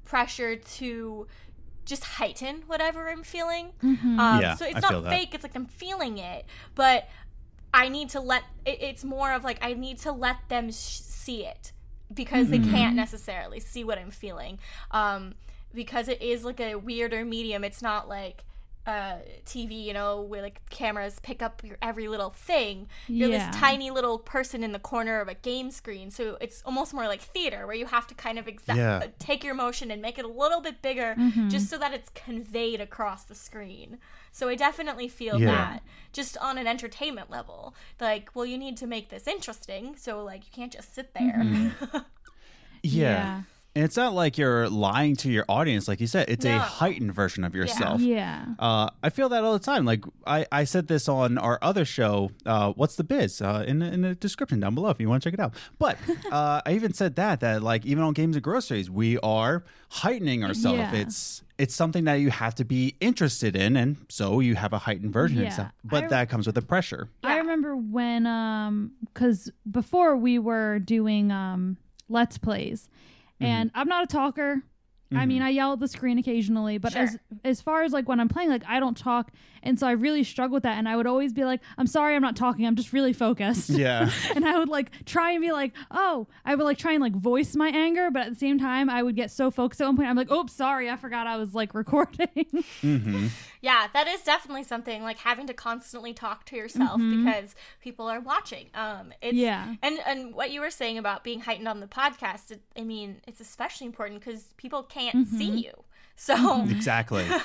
[0.06, 1.28] pressure to
[1.86, 3.72] just heighten whatever I'm feeling.
[3.82, 5.10] Um, Yeah, so it's I not feel that.
[5.12, 5.34] fake.
[5.34, 6.46] It's like I'm feeling it,
[6.76, 7.08] but
[7.74, 8.44] I need to let.
[8.66, 11.72] It, it's more of like I need to let them sh- see it
[12.14, 12.64] because Mm-hmm.
[12.64, 14.60] they can't necessarily see what I'm feeling.
[14.92, 15.34] Um,
[15.74, 17.64] because it is like a weirder medium.
[17.64, 18.46] It's not like
[18.86, 19.16] uh,
[19.46, 22.88] TV, you know, where like cameras pick up your every little thing.
[23.08, 23.50] You're Yeah.
[23.50, 27.08] this tiny little person in the corner of a game screen, so it's almost more
[27.08, 28.98] like theater, where you have to kind of exa- Yeah.
[28.98, 31.50] uh, take your motion and make it a little bit bigger, Mm-hmm.
[31.50, 34.00] just so that it's conveyed across the screen.
[34.32, 35.48] So I definitely feel Yeah.
[35.48, 37.76] that, just on an entertainment level.
[38.02, 41.34] Like, well, you need to make this interesting, so like you can't just sit there.
[41.40, 41.98] Mm-hmm.
[42.82, 43.44] Yeah.
[43.76, 43.80] Yeah.
[43.80, 46.30] And it's not like you're lying to your audience, like you said.
[46.30, 48.02] It's a heightened version of yourself.
[48.02, 48.46] Yeah.
[48.60, 49.84] Uh, I feel that all the time.
[49.84, 53.80] Like I, I said this on our other show, uh, "What's the Biz?" Uh, in
[53.80, 55.56] the, in the description down below if you want to check it out.
[55.80, 55.98] But
[56.32, 60.44] uh, I even said that that like even on games and groceries, we are heightening
[60.44, 60.78] ourselves.
[60.78, 60.94] Yeah.
[60.94, 64.80] It's it's something that you have to be interested in, and so you have a
[64.80, 65.50] heightened version of Yeah.
[65.50, 65.72] yourself.
[65.84, 67.10] But I- that comes with the pressure.
[67.24, 71.78] I remember when um cuz before we were doing um
[72.10, 72.88] let's plays
[73.44, 73.52] Mm-hmm.
[73.62, 74.64] and I'm not a talker.
[75.16, 77.04] I mean, I yell at the screen occasionally, but Sure.
[77.04, 79.30] as as far as like when I'm playing, like I don't talk,
[79.62, 80.80] and so I really struggle with that.
[80.80, 82.66] And I would always be like, "I'm sorry, I'm not talking.
[82.66, 84.10] I'm just really focused." Yeah.
[84.36, 87.14] and I would like try and be like, "Oh," I would like try and like
[87.14, 89.98] voice my anger, but at the same time, I would get so focused at one
[89.98, 92.48] point, I'm like, "Oops, sorry, I forgot I was like recording."
[92.82, 93.28] hmm
[93.64, 97.24] Yeah, that is definitely something like having to constantly talk to yourself mm-hmm.
[97.24, 98.68] because people are watching.
[98.74, 99.76] Um, it's, Yeah.
[99.82, 103.22] and and what you were saying about being heightened on the podcast, it, I mean,
[103.26, 105.38] it's especially important because people can't mm-hmm.
[105.38, 105.72] see you.
[106.18, 106.72] So mm-hmm.
[106.72, 107.26] Exactly.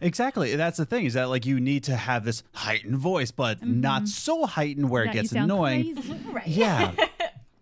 [0.00, 0.56] Exactly.
[0.56, 4.08] That's the thing is that like you need to have this heightened voice, but not
[4.08, 5.94] so heightened where it That you gets sound annoying.
[5.94, 6.20] crazy.
[6.32, 6.92] right, Yeah.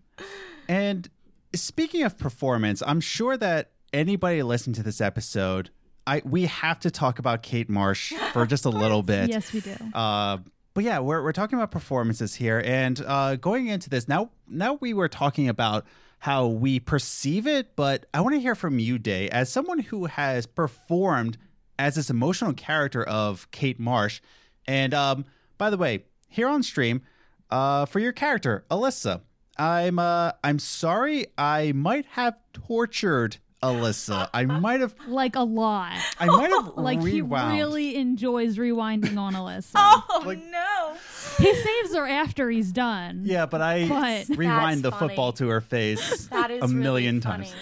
[0.68, 1.10] and
[1.54, 5.68] speaking of performance, I'm sure that anybody listening to this episode,
[6.10, 9.30] I we have to talk about Kate Marsh for just a little bit.
[9.30, 9.76] yes, we do.
[9.94, 10.38] Uh,
[10.74, 14.30] but yeah, we're we're talking about performances here, and uh, going into this now.
[14.48, 15.86] Now we were talking about
[16.18, 20.06] how we perceive it, but I want to hear from you, Day, as someone who
[20.06, 21.38] has performed
[21.78, 24.20] as this emotional character of Kate Marsh.
[24.66, 25.24] And um,
[25.58, 27.02] by the way, here on stream,
[27.50, 29.20] uh, for your character, Alyssa,
[29.56, 34.30] I'm uh, I'm sorry, I might have tortured Alyssa.
[34.32, 35.98] I might have like a lot.
[36.18, 37.52] I might have Like rewound.
[37.52, 39.72] he really enjoys rewinding on Alyssa.
[39.76, 40.94] Oh Like- no!
[41.38, 43.22] He saves her after he's done.
[43.24, 45.08] Yeah, but I But- rewind the funny.
[45.08, 47.54] football to her face That is a million really times.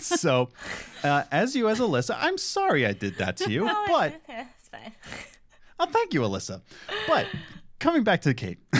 [0.00, 0.48] so,
[1.02, 4.48] uh, as you, as Alyssa, I'm sorry I did that to you, No, but it's,
[4.58, 4.92] it's fine.
[5.80, 6.60] oh, thank you, Alyssa.
[7.08, 7.26] But
[7.84, 8.58] coming back to Kate,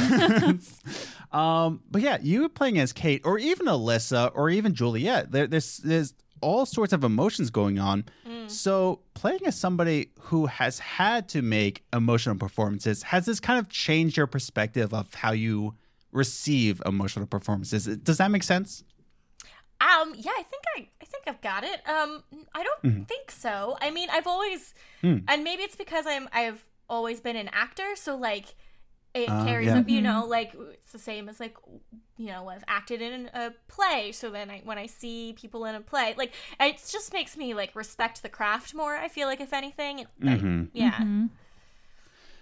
[1.32, 5.30] um, but yeah, you playing as Kate, or even Alyssa, or even Juliet.
[5.32, 8.04] There, there's there's all sorts of emotions going on.
[8.46, 13.70] So, playing as somebody who has had to make emotional performances, has this kind of
[13.70, 15.74] changed your perspective of how you
[16.12, 17.86] receive emotional performances?
[17.86, 18.84] Does that make sense?
[19.80, 21.80] Um, yeah, I think I, I think I've got it.
[21.88, 22.22] Um,
[22.54, 23.02] I don't Mm-hmm.
[23.04, 23.78] think so.
[23.80, 25.18] I mean, I've always, Hmm.
[25.26, 28.54] and maybe it's because I'm, I've always been an actor, so like,
[29.14, 29.78] it Uh, carries yeah.
[29.78, 29.88] up.
[29.88, 31.56] You know, like it's the same as like,
[32.16, 35.74] you know, I've acted in a play, so then I, when I see people in
[35.74, 38.96] a play, like, it just makes me like respect the craft more.
[38.96, 40.68] I feel like, if anything, It- I- Mhm.
[40.72, 41.30] yeah, Mhm.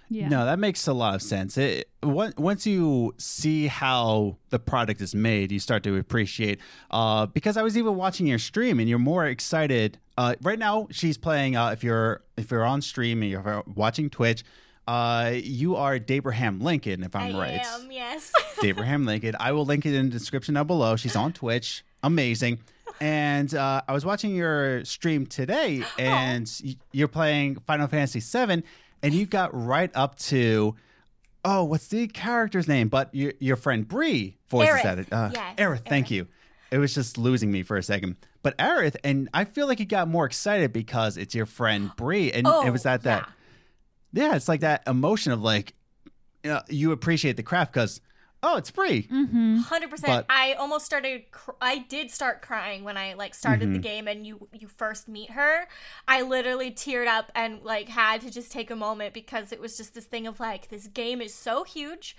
[0.09, 0.29] Yeah.
[0.29, 1.57] No, that makes a lot of sense.
[1.57, 6.61] It, on- once you see how the product is made, you start to appreciate.
[6.91, 9.99] Uh, because I was even watching your stream, and you're more excited.
[10.19, 11.57] Uh, right now, she's playing.
[11.57, 14.45] Uh, if you're if you're on stream and you're watching Twitch,
[14.89, 17.03] uh, you are Dabraham Lincoln.
[17.05, 17.91] If I'm I right, am.
[17.93, 18.33] Yes.
[18.61, 19.37] Dabraham Lincoln.
[19.39, 20.97] I will link it in the description down below.
[20.97, 21.85] She's on Twitch.
[22.03, 22.59] Amazing.
[23.01, 28.63] And uh, I was watching your stream today, and y- you're playing Final Fantasy VII,
[29.03, 30.75] and you got right up to,
[31.45, 32.89] oh, what's the character's name?
[32.89, 34.85] But your your friend Bree voices Aerith.
[34.85, 35.13] at it.
[35.13, 36.11] Uh, Yes, Aerith, thank Aerith.
[36.11, 36.27] you.
[36.71, 38.17] It was just losing me for a second.
[38.43, 42.31] But Aerith, and I feel like you got more excited because it's your friend Bree,
[42.33, 43.33] and oh, it was at that yeah.
[44.13, 45.75] Yeah, it's like that emotion of like,
[46.45, 48.01] uh, you appreciate the craft because
[48.45, 49.05] oh, it's Bree.
[49.05, 49.59] Mm-hmm.
[49.59, 50.27] Hundred percent.
[50.29, 51.31] I almost started.
[51.31, 53.73] Cr- I did start crying when I like started Mm-hmm.
[53.75, 55.69] the game and you you first meet her.
[56.09, 59.77] I literally teared up and like had to just take a moment because it was
[59.77, 62.17] just this thing of like this game is so huge.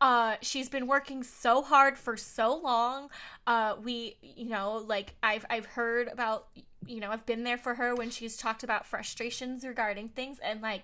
[0.00, 3.08] Uh, she's been working so hard for so long.
[3.46, 6.48] Uh, we, you know, like I've I've heard about,
[6.86, 10.60] you know, I've been there for her when she's talked about frustrations regarding things and
[10.60, 10.82] like,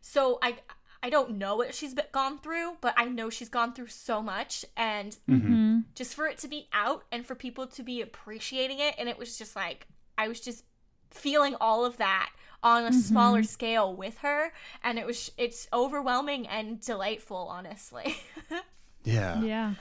[0.00, 0.56] so I
[1.02, 4.20] I don't know what she's been, gone through, but I know she's gone through so
[4.20, 5.78] much and Mm-hmm.
[5.94, 9.16] just for it to be out and for people to be appreciating it and it
[9.18, 9.86] was just like
[10.16, 10.64] i was just
[11.10, 12.30] feeling all of that
[12.62, 18.16] on a smaller scale with her and it was it's overwhelming and delightful honestly
[19.04, 19.40] Yeah.
[19.42, 19.74] Yeah.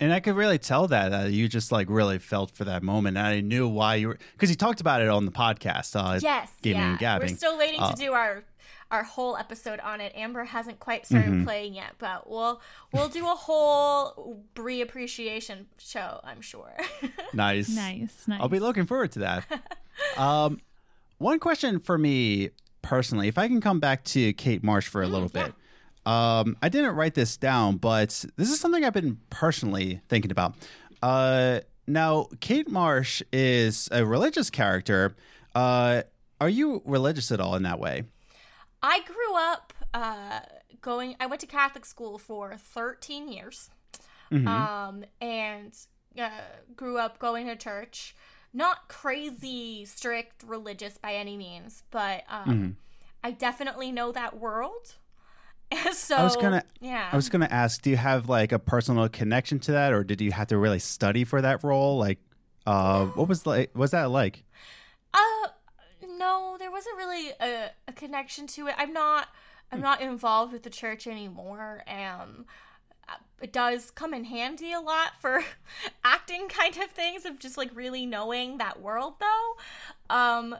[0.00, 3.16] And I could really tell that uh, you just like really felt for that moment.
[3.16, 5.94] And I knew why you were because he talked about it on the podcast.
[5.94, 6.90] Uh, Yes, gaming yeah.
[6.90, 7.30] and gabbing.
[7.30, 8.44] We're still waiting Uh, to do our
[8.90, 10.12] our whole episode on it.
[10.14, 11.44] Amber hasn't quite started Mm-hmm.
[11.44, 12.60] playing yet, but we'll
[12.92, 16.20] we'll do a whole Bree appreciation show.
[16.24, 16.74] I'm sure.
[17.32, 18.40] nice, Nice, nice.
[18.40, 19.46] I'll be looking forward to that.
[20.18, 20.60] um,
[21.18, 22.50] one question for me
[22.82, 25.54] personally, if I can come back to Kate Marsh for a little bit.
[26.06, 30.54] Um, I didn't write this down, but this is something I've been personally thinking about.
[31.02, 35.14] Uh, now, Kate Marsh is a religious character.
[35.54, 36.02] Uh,
[36.40, 38.04] are you religious at all in that way?
[38.82, 40.40] I grew up uh,
[40.80, 41.16] going.
[41.20, 43.70] I went to Catholic school for 13 years,
[44.32, 44.48] Mm-hmm.
[44.48, 45.74] um, and
[46.18, 46.28] uh,
[46.74, 48.14] grew up going to church.
[48.52, 52.70] Not crazy strict religious by any means, but um, Mm-hmm.
[53.22, 54.94] I definitely know that world.
[55.92, 57.08] So I was gonna, yeah.
[57.12, 60.20] I was gonna ask, do you have like a personal connection to that, or did
[60.20, 61.98] you have to really study for that role?
[61.98, 62.18] Like,
[62.66, 64.44] uh, what was like, was that like?
[65.12, 65.48] Uh,
[66.18, 68.74] no, there wasn't really a, a connection to it.
[68.78, 69.28] I'm not.
[69.72, 71.82] I'm not involved with the church anymore.
[71.88, 72.46] Um,
[73.40, 75.44] it does come in handy a lot for
[76.04, 80.14] acting kind of things of just like really knowing that world though.
[80.14, 80.56] Um,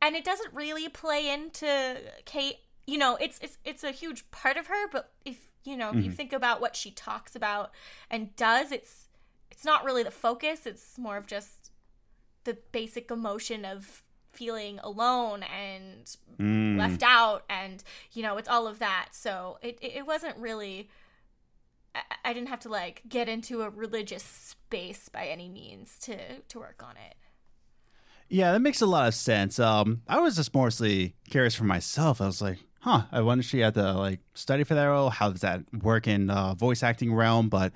[0.00, 2.56] and it doesn't really play into Kate.
[2.86, 6.04] You know, it's it's it's a huge part of her, but if you know, if
[6.04, 7.70] you think about what she talks about
[8.10, 9.08] and does, it's
[9.50, 10.66] it's not really the focus.
[10.66, 11.70] It's more of just
[12.44, 16.76] the basic emotion of feeling alone and Mm.
[16.76, 20.88] left out and you know it's all of that so it, it, it wasn't really
[21.94, 26.16] I, I didn't have to like get into a religious space by any means to
[26.48, 27.14] to work on it
[28.28, 29.58] Yeah, that makes a lot of sense.
[29.60, 32.20] Um, I was just mostly curious for myself.
[32.20, 35.08] I was like, huh, I wonder if she had to like study for that role.
[35.08, 37.48] How does that work in uh, voice acting realm?
[37.48, 37.72] But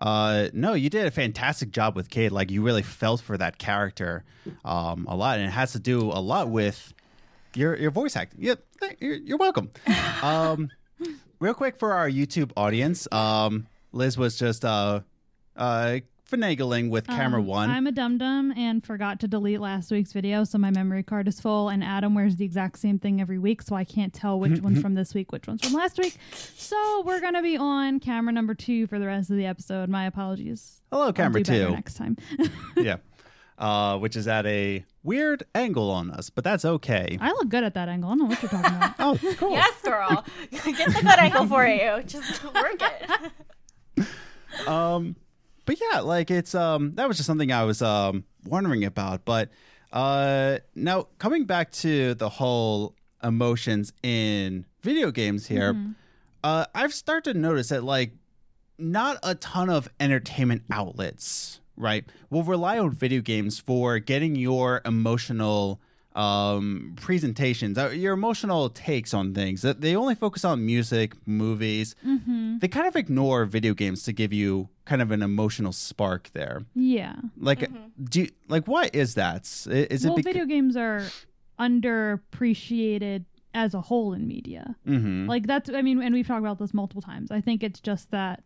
[0.00, 2.32] uh, no, you did a fantastic job with Kate.
[2.32, 4.24] Like you really felt for that character
[4.64, 6.92] um, a lot, and it has to do a lot with
[7.54, 8.42] your your voice acting.
[8.42, 8.60] Yep,
[8.98, 9.70] you're, you're welcome.
[10.22, 10.70] um,
[11.38, 15.00] real quick for our YouTube audience, um, Liz was just uh,
[15.56, 17.70] uh, finagling with camera Um, one.
[17.70, 21.26] I'm a dum dum and forgot to delete last week's video, so my memory card
[21.28, 21.68] is full.
[21.68, 24.80] And Adam wears the exact same thing every week, so I can't tell which one's
[24.80, 26.16] from this week, which one's from last week.
[26.56, 29.88] So we're gonna be on camera number two for the rest of the episode.
[29.88, 30.82] My apologies.
[30.90, 31.70] Hello, I'll camera do two.
[31.70, 32.16] next time.
[32.76, 32.96] yeah.
[33.56, 37.18] Uh, which is at a weird angle on us, but that's okay.
[37.20, 38.08] I look good at that angle.
[38.10, 38.94] I don't know what you're talking about.
[39.00, 39.50] Oh, cool.
[39.50, 42.80] yes girl get the good angle for you just work
[43.96, 44.06] it
[44.68, 45.16] Um,
[45.68, 49.26] but yeah, like it's um that was just something I was um wondering about.
[49.26, 49.50] But
[49.92, 55.76] uh now coming back to the whole emotions in video games here,
[56.42, 58.12] uh I've started to notice that like
[58.78, 64.80] not a ton of entertainment outlets, right, will rely on video games for getting your
[64.86, 65.82] emotional
[66.18, 71.94] um presentations uh, your emotional takes on things that they only focus on music movies
[72.04, 72.58] Mm-hmm.
[72.58, 76.62] they kind of ignore video games to give you kind of an emotional spark there
[76.74, 77.14] Yeah.
[77.38, 77.70] like
[78.14, 81.02] do you, like why is that is it well, bec- video games are
[81.58, 84.76] underappreciated as a whole in media.
[84.86, 85.26] Mhm.
[85.28, 87.30] Like that's I mean, and we've talked about this multiple times.
[87.30, 88.42] I think it's just that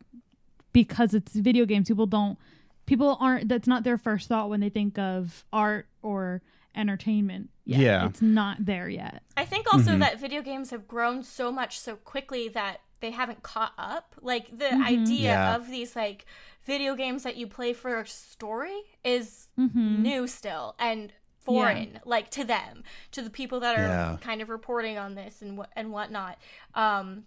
[0.73, 2.39] because it's video games, people don't
[2.87, 6.41] people aren't that's not their first thought when they think of art or
[6.75, 7.51] entertainment.
[7.65, 7.81] Yet.
[7.81, 8.07] Yeah.
[8.07, 9.23] It's not there yet.
[9.37, 10.01] i think also Mhm.
[10.01, 14.57] that video games have grown so much so quickly that they haven't caught up like
[14.57, 14.85] the Mhm.
[14.87, 15.57] idea Yeah.
[15.57, 16.25] of these like
[16.65, 20.03] video games that you play for a story is Mm-hmm.
[20.03, 24.17] new still and foreign like to them to the people that are Yeah.
[24.21, 26.39] kind of reporting on this and what and whatnot
[26.75, 27.27] um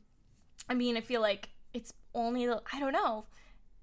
[0.70, 3.26] i mean i feel like it's only i don't know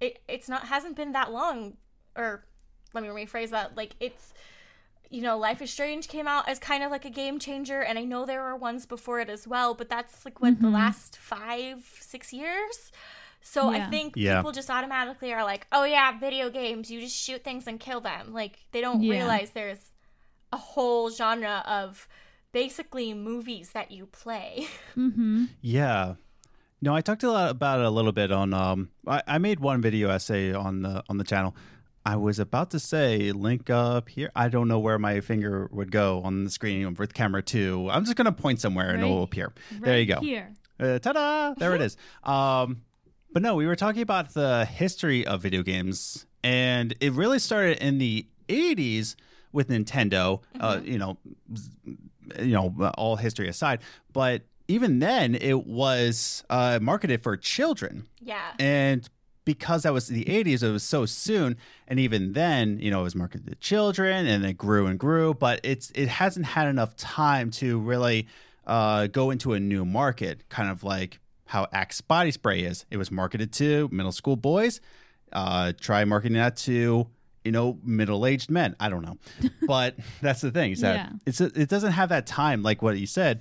[0.01, 1.77] it it's not hasn't been that long
[2.17, 2.47] or
[2.95, 4.33] let me rephrase that like it's
[5.13, 7.99] you know life is strange came out as kind of like a game changer and
[7.99, 10.73] i know there were ones before it as well but that's like what the Mhm.
[10.73, 12.91] last five six years
[13.41, 14.37] so i think Yeah.
[14.39, 18.01] people just automatically are like oh yeah video games you just shoot things and kill
[18.01, 19.11] them like they don't Yeah.
[19.17, 19.93] realize there's
[20.53, 22.09] a whole genre of
[22.53, 25.45] basically movies that you play Mm-hmm.
[25.61, 26.15] yeah
[26.81, 29.61] no i talked a lot about it a little bit on um I, I made
[29.61, 31.55] one video essay on the on the channel
[32.05, 35.91] i was about to say link up here i don't know where my finger would
[35.93, 39.25] go on the screen with camera two i'm just gonna point somewhere and it'll Right.
[39.25, 40.53] appear there you go Here.
[40.81, 41.55] Uh, ta-da!
[41.55, 41.97] There it is.
[42.25, 42.83] Um,
[43.33, 47.79] but no, we were talking about the history of video games, and it really started
[47.79, 49.15] in the '80s
[49.53, 50.43] with Nintendo.
[50.59, 51.19] Uh, you know,
[52.41, 53.81] you know, all history aside,
[54.13, 59.09] but even then, it was uh, marketed for children, yeah and
[59.45, 61.57] because that was the 80s, it was so soon.
[61.89, 65.35] And even then, you know, it was marketed to children and it grew and grew,
[65.35, 68.29] but it's it hasn't had enough time to really
[68.67, 72.87] uh, go into a new market, kind of like how Axe body spray is.
[72.91, 74.81] It was marketed to middle school boys.
[75.33, 77.07] Uh, try marketing that to
[77.45, 78.77] you know middle aged men.
[78.79, 79.19] I don't know,
[79.67, 81.09] but that's the thing is that Yeah.
[81.27, 83.41] it's it doesn't have that time like what you said.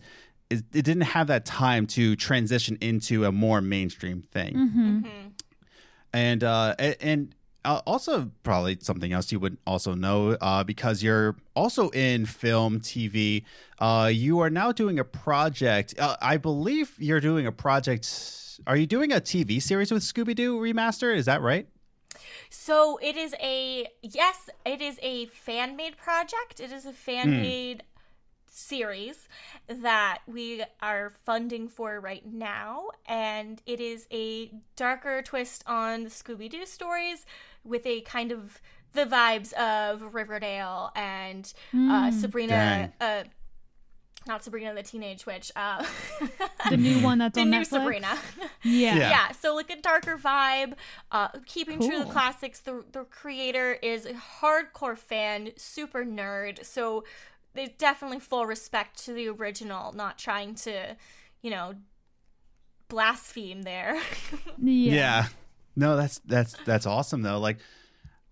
[0.50, 5.02] It, it didn't have that time to transition into a more mainstream thing Mm-hmm.
[6.14, 11.36] And uh and uh, also probably something else you would also know uh because you're
[11.56, 13.44] also in film tv
[13.80, 18.78] uh you are now doing a project uh, i believe you're doing a project are
[18.78, 21.16] you doing a tv series with scooby-doo remaster?
[21.16, 21.68] Is that right?
[22.50, 26.60] So it is a yes, it is a fan made project.
[26.60, 27.84] It is a fan made
[28.54, 29.28] series
[29.68, 36.10] that we are funding for right now, and it is a darker twist on the
[36.10, 37.26] Scooby Doo stories
[37.64, 38.62] with a kind of
[38.94, 42.92] the vibes of Riverdale and uh, Sabrina.
[43.00, 43.24] Uh,
[44.28, 45.52] not Sabrina the Teenage Witch.
[45.56, 45.84] Uh,
[46.70, 47.68] The new one that's the on new Netflix.
[47.68, 48.18] Sabrina.
[48.64, 48.96] Yeah.
[48.96, 49.10] Yeah.
[49.10, 50.74] yeah so like a darker vibe
[51.12, 56.64] uh keeping true to the classics the the creator is a hardcore fan super nerd
[56.64, 57.04] so
[57.54, 60.96] there's definitely full respect to the original not trying to
[61.42, 61.74] you know
[62.88, 64.00] blaspheme there.
[64.64, 65.28] Yeah.
[65.76, 67.40] no that's that's that's awesome though.
[67.40, 67.58] Like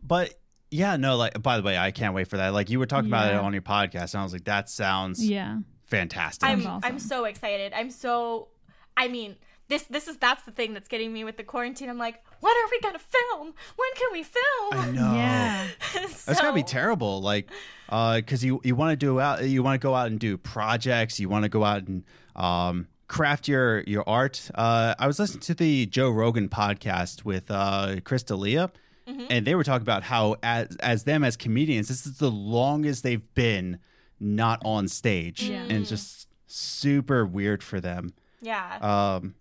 [0.03, 0.33] but
[0.71, 2.53] yeah no like by the way i can't wait for that.
[2.53, 5.25] Like you were talking about it on your podcast and i was like that sounds
[5.25, 5.57] Yeah.
[5.85, 6.47] fantastic.
[6.47, 7.73] I'm Sounds i'm so excited.
[7.73, 8.49] I'm so
[8.97, 9.35] i mean
[9.69, 12.55] this this is that's the thing that's getting me with the quarantine i'm like what
[12.57, 15.67] are we gonna film when can we film i know Yeah.
[15.93, 17.21] That's gotta be terrible.
[17.21, 17.49] Like,
[17.89, 20.37] uh, because you you want to do out, you want to go out and do
[20.37, 21.19] projects.
[21.19, 22.03] You want to go out and
[22.35, 24.49] um craft your your art.
[24.53, 28.71] Uh, I was listening to the Joe Rogan podcast with uh Chris D'Elia,
[29.07, 29.25] Mm-hmm.
[29.31, 33.01] and they were talking about how as as them as comedians, this is the longest
[33.03, 33.79] they've been
[34.19, 35.63] not on stage, Yeah.
[35.67, 38.13] and just super weird for them.
[38.41, 39.33] yeah Um,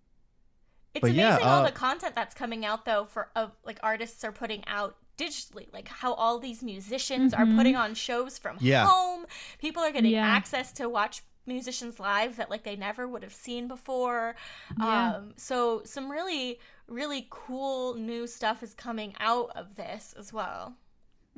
[0.94, 3.78] It's But amazing yeah, all uh, the content that's coming out though for of like
[3.82, 8.56] artists are putting out digitally like how all these musicians are putting on shows from
[8.60, 8.86] Yeah.
[8.86, 9.26] home
[9.58, 10.24] people are getting Yeah.
[10.26, 14.36] access to watch musicians live that like they never would have seen before
[14.78, 15.14] Yeah.
[15.16, 20.76] um so some really really cool new stuff is coming out of this as well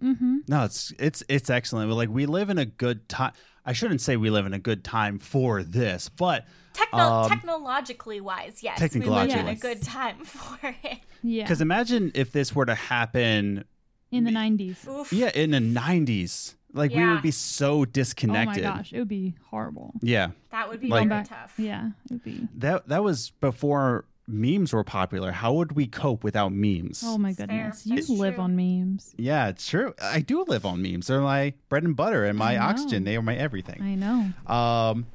[0.02, 0.38] Mm-hmm.
[0.48, 1.90] No, it's it's it's excellent.
[1.90, 3.32] But Like we live in a good time.
[3.66, 8.20] I shouldn't say we live in a good time for this, but Techno- Um, technologically
[8.20, 11.42] wise yes we live in a good time for it Yeah.
[11.44, 13.64] because imagine if this were to happen,
[14.10, 14.86] In the 90s.
[14.88, 15.12] Oof.
[15.12, 18.64] yeah, in the '90s, like we would be so disconnected.
[18.64, 18.92] Oh my gosh.
[18.92, 19.94] It would be horrible.
[20.02, 21.90] Yeah, that would be Like- very tough Yeah.
[22.06, 22.48] It would be.
[22.58, 25.32] that that was before memes were popular.
[25.32, 27.02] How would we cope without memes?
[27.04, 27.82] Oh my goodness.
[27.82, 28.44] That's You live true.
[28.44, 29.12] on memes.
[29.18, 29.92] Yeah, it's true.
[30.00, 31.08] I do live on memes.
[31.08, 33.02] They're my bread and butter and my oxygen.
[33.04, 33.82] They are my everything.
[33.82, 34.52] I know.
[34.52, 35.06] Um,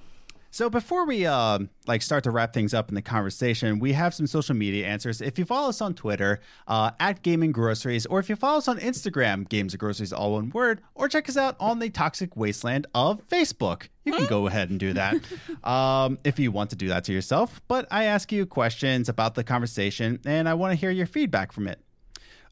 [0.56, 4.14] so before we um like start to wrap things up in the conversation, we have
[4.14, 5.20] some social media answers.
[5.20, 8.70] If you follow us on Twitter uh, at Gaming Groceries, or if you follow us
[8.70, 12.38] on Instagram, Games and Groceries, all one word, or check us out on the Toxic
[12.38, 15.16] Wasteland of Facebook, you can go ahead and do that
[15.66, 17.60] um, if you want to do that to yourself.
[17.68, 21.52] But I ask you questions about the conversation, and I want to hear your feedback
[21.52, 21.82] from it.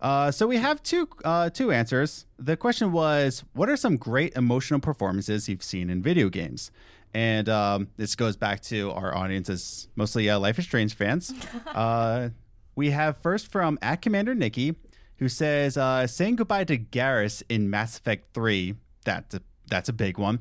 [0.01, 2.25] Uh, so we have two uh, two answers.
[2.37, 6.69] The question was, "What are some great emotional performances you've seen in video games?"
[7.13, 11.33] And um, this goes back to our audience as mostly uh, Life is Strange fans.
[11.67, 12.29] uh,
[12.75, 14.75] we have first from at Commander Nikki,
[15.17, 18.75] who says, uh, "Saying goodbye to Garrus in Mass Effect Three.
[19.05, 20.39] That's a, that's a big one."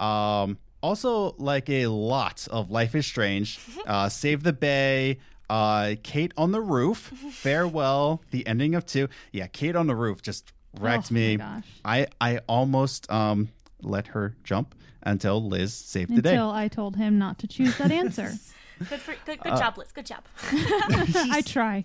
[0.00, 6.32] Um, also, like a lot of Life is Strange, uh, Save the Bay, uh, Kate
[6.36, 6.98] on the Roof,
[7.30, 9.08] Farewell, the ending of two.
[9.32, 11.36] Yeah, Kate on the Roof just wrecked Oh, my me.
[11.36, 11.64] gosh.
[11.84, 13.48] I I almost um
[13.82, 16.30] let her jump until Liz saved the day.
[16.30, 18.32] Until I told him not to choose that answer.
[18.90, 20.22] good for good, good Uh, job liz good job
[20.52, 21.84] I try.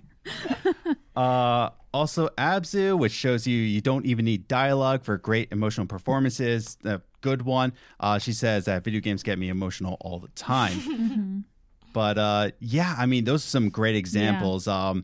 [1.15, 6.77] Uh, also Abzu, which shows you you don't even need dialogue for great emotional performances.
[6.85, 7.73] A good one.
[7.99, 11.45] Uh, she says that video games get me emotional all the time.
[11.93, 14.67] but uh, yeah, I mean those are some great examples.
[14.67, 15.03] Um,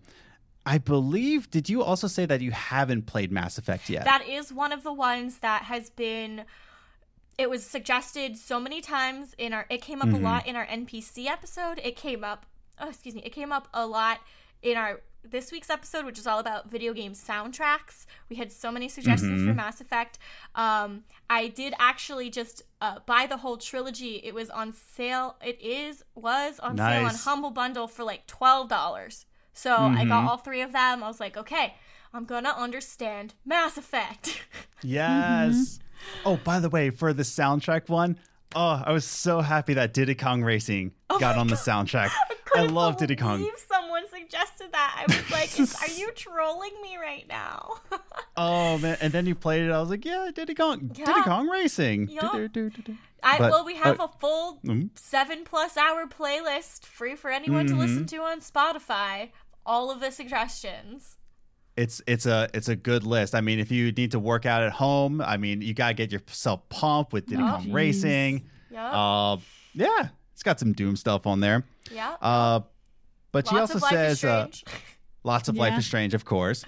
[0.65, 1.49] I believe.
[1.49, 4.05] Did you also say that you haven't played Mass Effect yet?
[4.05, 6.43] That is one of the ones that has been
[7.39, 10.23] it was suggested so many times in our it came up Mm-hmm.
[10.25, 11.79] a lot in our NPC episode.
[11.83, 12.45] It came up
[12.81, 14.19] oh excuse me, it came up a lot
[14.61, 18.05] in our this week's episode, which is all about video game soundtracks.
[18.29, 19.47] We had so many suggestions Mm-hmm.
[19.49, 20.17] for Mass Effect.
[20.55, 24.21] Um, I did actually just uh, buy the whole trilogy.
[24.23, 25.35] It was on sale.
[25.43, 29.25] It is was on sale on Humble Bundle for like twelve dollars.
[29.53, 30.27] So I got Mhm.
[30.29, 31.03] all three of them.
[31.03, 31.75] I was like, okay,
[32.13, 34.41] I'm gonna understand Mass Effect.
[34.81, 35.79] Yes.
[36.25, 38.17] Oh, by the way, for the soundtrack one,
[38.55, 42.09] oh, I was so happy that Diddy Kong Racing got on the soundtrack.
[42.29, 43.47] I couldn't love Diddy Kong.
[43.67, 45.05] Someone suggested that.
[45.07, 47.75] I was like, "Are you trolling me right now?"
[48.41, 48.97] Oh man!
[49.01, 49.71] And then you played it.
[49.71, 52.09] I was like, "Yeah, Diddy Kong, Diddy Kong Racing."
[53.21, 54.91] I But- well, we have uh, a full Mhm.
[54.97, 57.81] seven plus hour playlist free for anyone to Mm-hmm.
[57.81, 59.31] listen to on Spotify.
[59.65, 61.17] All of the suggestions.
[61.79, 63.33] It's it's a it's a good list.
[63.33, 66.11] I mean, if you need to work out at home, I mean, you gotta get
[66.11, 67.73] yourself pumped with Diddy Oh, Kong jeez.
[67.73, 68.49] Racing.
[68.71, 68.93] Yep.
[68.93, 69.37] Uh,
[69.73, 71.63] yeah, it's got some Doom stuff on there.
[71.91, 72.15] Yeah.
[72.21, 72.59] Uh,
[73.31, 74.47] but she also of Life is says uh,
[75.23, 76.65] lots of Life is Strange, of course.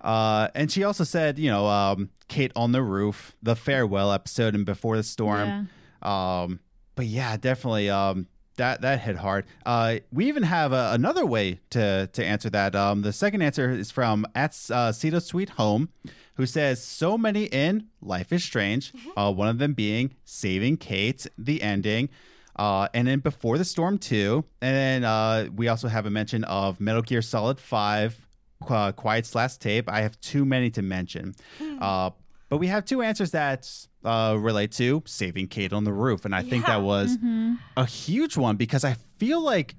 [0.00, 4.54] Uh, and she also said, you know, um, Kate on the roof, the farewell episode,
[4.54, 5.68] and before the storm.
[6.02, 6.42] Yeah.
[6.42, 6.60] Um,
[6.96, 7.88] but yeah, definitely.
[7.90, 8.26] Um,
[8.60, 9.44] that that hit hard.
[9.66, 12.76] Uh, we even have uh, another way to to answer that.
[12.76, 15.88] Um, the second answer is from at uh, Cito Sweet Home,
[16.34, 18.92] who says so many in Life is Strange.
[19.16, 22.08] Uh, one of them being saving Kate, the ending.
[22.56, 26.44] Uh, and then before the storm two, and then uh, we also have a mention
[26.44, 28.26] of Metal Gear Solid Five,
[28.68, 29.88] uh, Quiet's last tape.
[29.88, 31.34] I have too many to mention,
[31.80, 32.10] uh,
[32.50, 33.66] but we have two answers that
[34.04, 37.54] uh, relate to saving Kate on the roof, and I think that was Mm-hmm.
[37.78, 39.74] a huge one because I feel like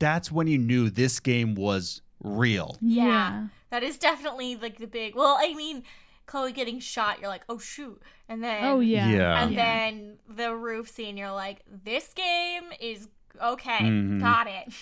[0.00, 2.76] that's when you knew this game was real.
[2.80, 3.04] Yeah.
[3.04, 3.46] Yeah.
[3.70, 5.14] That is definitely like the big.
[5.14, 5.82] Well, I mean,
[6.26, 9.08] Chloe getting shot, you're like, oh shoot, and then Oh yeah.
[9.08, 9.42] Yeah.
[9.42, 9.64] and Yeah.
[9.86, 13.08] then the roof scene, you're like, this game is
[13.42, 14.20] okay, Mhm.
[14.20, 14.72] got it.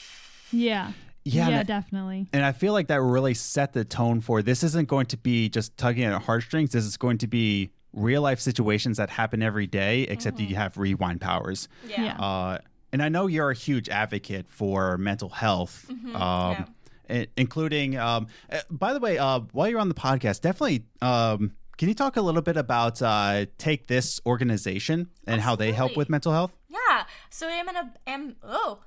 [0.53, 0.93] Yeah.
[1.27, 2.29] Yeah, Yeah, and- definitely.
[2.33, 5.49] And I feel like that really set the tone for this isn't going to be
[5.49, 6.70] just tugging at heartstrings.
[6.70, 10.77] This is going to be real life situations that happen every day, except you have
[10.77, 11.68] rewind powers.
[11.89, 12.05] Yeah.
[12.05, 12.16] Yeah.
[12.20, 12.59] Uh,
[12.93, 16.66] and I know you're a huge advocate for mental health, um,
[17.11, 17.24] yeah.
[17.37, 17.97] including.
[17.97, 20.85] Um, uh, by the way, uh, while you're on the podcast, definitely.
[21.03, 25.72] Um, can you talk a little bit about uh, Take This organization and how they
[25.72, 26.53] help with mental health?
[26.68, 27.05] Yeah.
[27.31, 28.79] So I am an am oh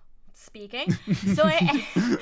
[0.49, 0.91] speaking.
[1.35, 1.85] So I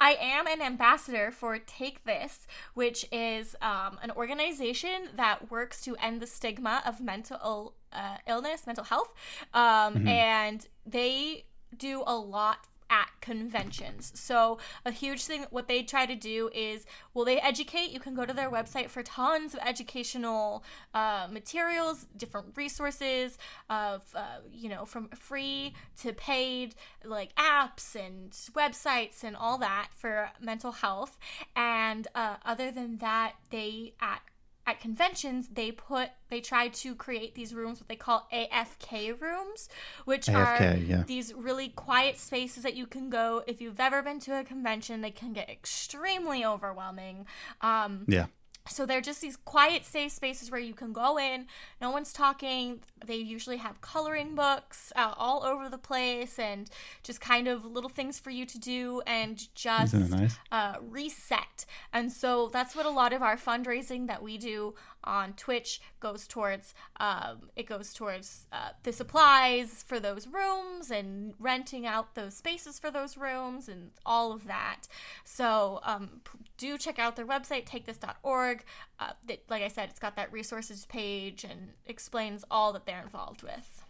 [0.00, 5.96] I am an ambassador for Take This, which is um, an organization that works to
[5.96, 9.14] end the stigma of mental uh, illness, mental health,
[9.54, 11.44] um, and they
[11.76, 14.12] do a lot at conventions.
[14.14, 18.14] So a huge thing what they try to do is well they educate you can
[18.14, 20.64] go to their website for tons of educational
[20.94, 26.74] uh, materials different resources of uh, you know from free to paid
[27.04, 31.18] like apps and websites and all that for mental health
[31.54, 34.20] and uh, other than that they at
[34.66, 39.68] at conventions they put they try to create these rooms what they call afk rooms
[40.04, 41.04] which are yeah.
[41.06, 45.00] these really quiet spaces that you can go if you've ever been to a convention
[45.00, 47.26] they can get extremely overwhelming
[47.60, 48.26] um, Yeah.
[48.68, 51.46] So they're just these quiet, safe spaces where you can go in.
[51.80, 52.80] No one's talking.
[53.04, 56.68] They usually have coloring books uh, all over the place, and
[57.02, 60.38] just kind of little things for you to do and just nice?
[60.52, 61.66] uh, reset.
[61.92, 64.74] And so that's what a lot of our fundraising that we do
[65.06, 66.74] on Twitch goes towards.
[66.98, 72.78] Um, it goes towards uh, the supplies for those rooms and renting out those spaces
[72.78, 74.82] for those rooms and all of that.
[75.24, 76.20] So um,
[76.56, 78.64] do check out their website, takethis.org.
[78.98, 83.02] Uh, that, like I said, it's got that resources page and explains all that they're
[83.02, 83.85] involved with.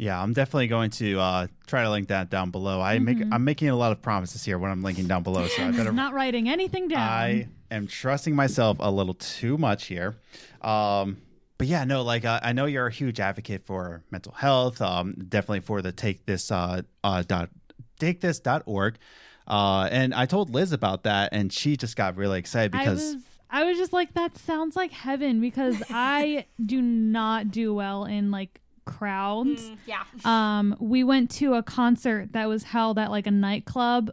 [0.00, 2.80] Yeah, I'm definitely going to uh, try to link that down below.
[2.80, 5.62] I make I'm making a lot of promises here when I'm linking down below, so
[5.62, 5.92] I better.
[5.92, 7.00] Not writing anything down.
[7.00, 10.16] I am trusting myself a little too much here.
[10.62, 11.18] Um,
[11.58, 14.80] but yeah, no, like uh, I know you're a huge advocate for mental health.
[14.80, 17.50] Um, definitely for the take this uh, uh dot
[17.98, 18.96] take this dot org.
[19.46, 23.16] Uh, and I told Liz about that, and she just got really excited I because
[23.16, 28.06] was I was just like that sounds like heaven because I do not do well
[28.06, 29.70] in like crowds.
[29.70, 30.02] Mm, yeah.
[30.24, 34.10] Um we went to a concert that was held at like a nightclub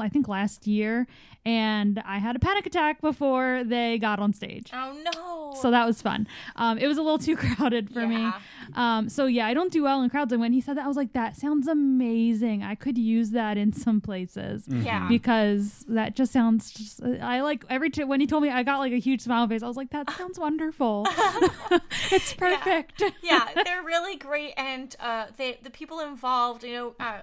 [0.00, 1.06] I think last year
[1.46, 4.70] and I had a panic attack before they got on stage.
[4.72, 5.60] Oh no.
[5.60, 6.26] So that was fun.
[6.56, 8.30] Um, it was a little too crowded for me.
[8.74, 10.32] Um, so yeah, I don't do well in crowds.
[10.32, 12.64] And when he said that, I was like, that sounds amazing.
[12.64, 15.06] I could use that in some places yeah.
[15.08, 16.72] because that just sounds.
[16.72, 19.42] Just, I like every t- when he told me, I got like a huge smile
[19.42, 19.62] on face.
[19.62, 21.06] I was like, that sounds wonderful.
[22.10, 23.04] it's perfect.
[23.22, 26.64] yeah, they're really great, and uh, they the people involved.
[26.64, 27.20] You know, uh,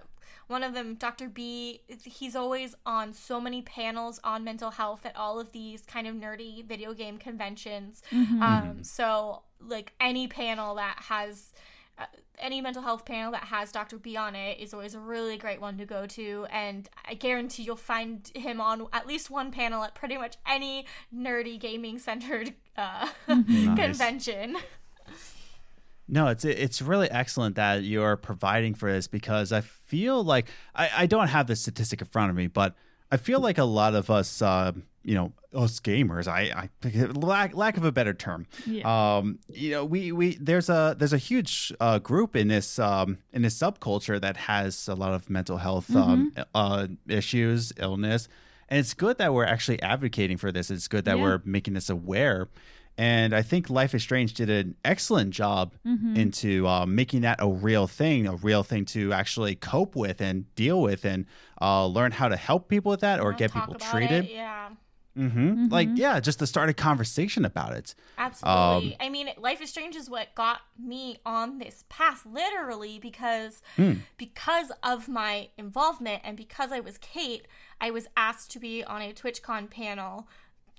[0.54, 1.28] one of them, Dr.
[1.30, 6.06] B, he's always on so many panels on mental health at all of these kind
[6.06, 8.04] of nerdy video game conventions.
[8.12, 8.41] Mm-hmm.
[8.41, 11.54] Um, so like any panel that has
[11.97, 12.06] uh,
[12.38, 13.97] any mental health panel that has Dr.
[13.97, 17.64] B on it is always a really great one to go to, and I guarantee
[17.64, 22.54] you'll find him on at least one panel at pretty much any nerdy gaming centered
[22.78, 23.76] uh, Nice.
[23.76, 24.58] convention.
[26.08, 30.89] No, it's it's really excellent that you're providing for this because I feel like I,
[30.97, 32.76] I don't have the statistic in front of me, but
[33.12, 34.74] I feel like a lot of us, uh,
[35.04, 38.84] you know, us gamers, I, I lack lack of a better term, Yeah.
[39.18, 43.20] um, you know, we we there's a there's a huge uh, group in this um,
[43.32, 48.28] in this subculture that has a lot of mental health um, uh, issues, illness,
[48.68, 50.70] and it's good that we're actually advocating for this.
[50.70, 51.24] It's good that Yeah.
[51.24, 52.49] we're making this aware.
[52.98, 55.74] And I think Life is Strange did an excellent job
[56.16, 60.54] into uh, making that a real thing, a real thing to actually cope with and
[60.56, 61.26] deal with, and
[61.60, 64.26] uh, learn how to help people with that or I'll get people treated.
[64.26, 64.32] It.
[64.32, 64.70] Yeah.
[65.16, 67.96] hmm Like, yeah, just to start a conversation about it.
[68.18, 68.96] Absolutely.
[69.00, 73.94] I mean, Life is Strange is what got me on this path, literally, because Hmm.
[74.18, 77.48] because of my involvement and because I was Kate,
[77.82, 80.28] I was asked to be on a TwitchCon panel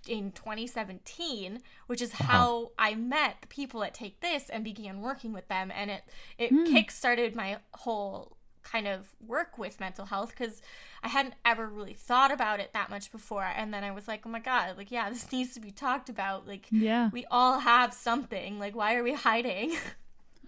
[0.09, 5.33] in 2017, which is how I met the people at Take This and began working
[5.33, 6.03] with them, and it
[6.39, 10.63] it kickstarted my whole kind of work with mental health because
[11.03, 13.45] I hadn't ever really thought about it that much before.
[13.45, 16.09] And then I was like, oh my God, like, yeah, this needs to be talked
[16.09, 16.49] about.
[16.49, 17.11] Like, Yeah.
[17.13, 18.59] we all have something.
[18.59, 19.77] Like, why are we hiding?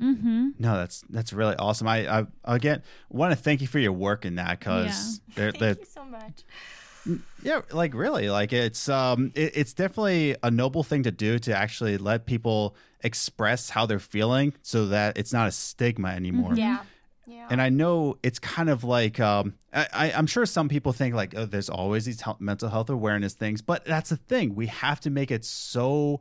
[0.01, 0.49] Mm-hmm.
[0.59, 1.89] No, that's that's really awesome.
[1.89, 5.61] I, I again want to thank you for your work in that because they're, Thank
[5.61, 6.43] they're you so much.
[7.43, 11.57] Yeah, like really, like it's um it, it's definitely a noble thing to do to
[11.57, 16.55] actually let people express how they're feeling so that it's not a stigma anymore.
[16.55, 16.79] Yeah.
[17.29, 17.47] Yeah.
[17.51, 21.15] And I know it's kind of like um, I, I, I'm sure some people think
[21.15, 24.55] like oh, there's always these health, mental health awareness things, but that's the thing.
[24.55, 26.21] We have to make it so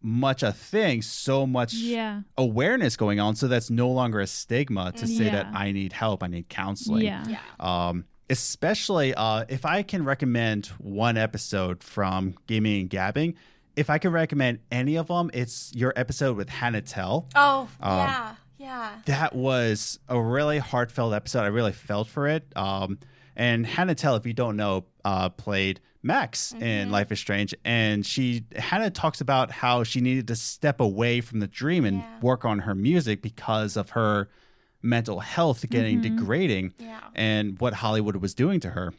[0.00, 2.22] much a thing, so much Yeah.
[2.36, 6.22] awareness going on, so that's no longer a stigma to say that I need help,
[6.22, 7.04] I need counseling.
[7.04, 7.24] Yeah.
[7.28, 7.40] yeah.
[7.58, 13.34] Um, especially uh, if I can recommend one episode from Gaming and Gabbing.
[13.76, 17.98] If I can recommend any of them, it's your episode with Hannah Telle Oh, Um,
[17.98, 18.34] yeah.
[18.58, 18.90] Yeah.
[19.06, 21.42] that was a really heartfelt episode.
[21.42, 22.44] I really felt for it.
[22.56, 22.98] Um,
[23.36, 28.04] and Hannah Telle, if you don't know, uh, played Max in Life is Strange, and
[28.06, 32.20] she Hannah talks about how she needed to step away from the dream and Yeah.
[32.20, 34.28] work on her music because of her
[34.82, 37.00] mental health getting degrading Yeah.
[37.14, 38.92] and what Hollywood was doing to her.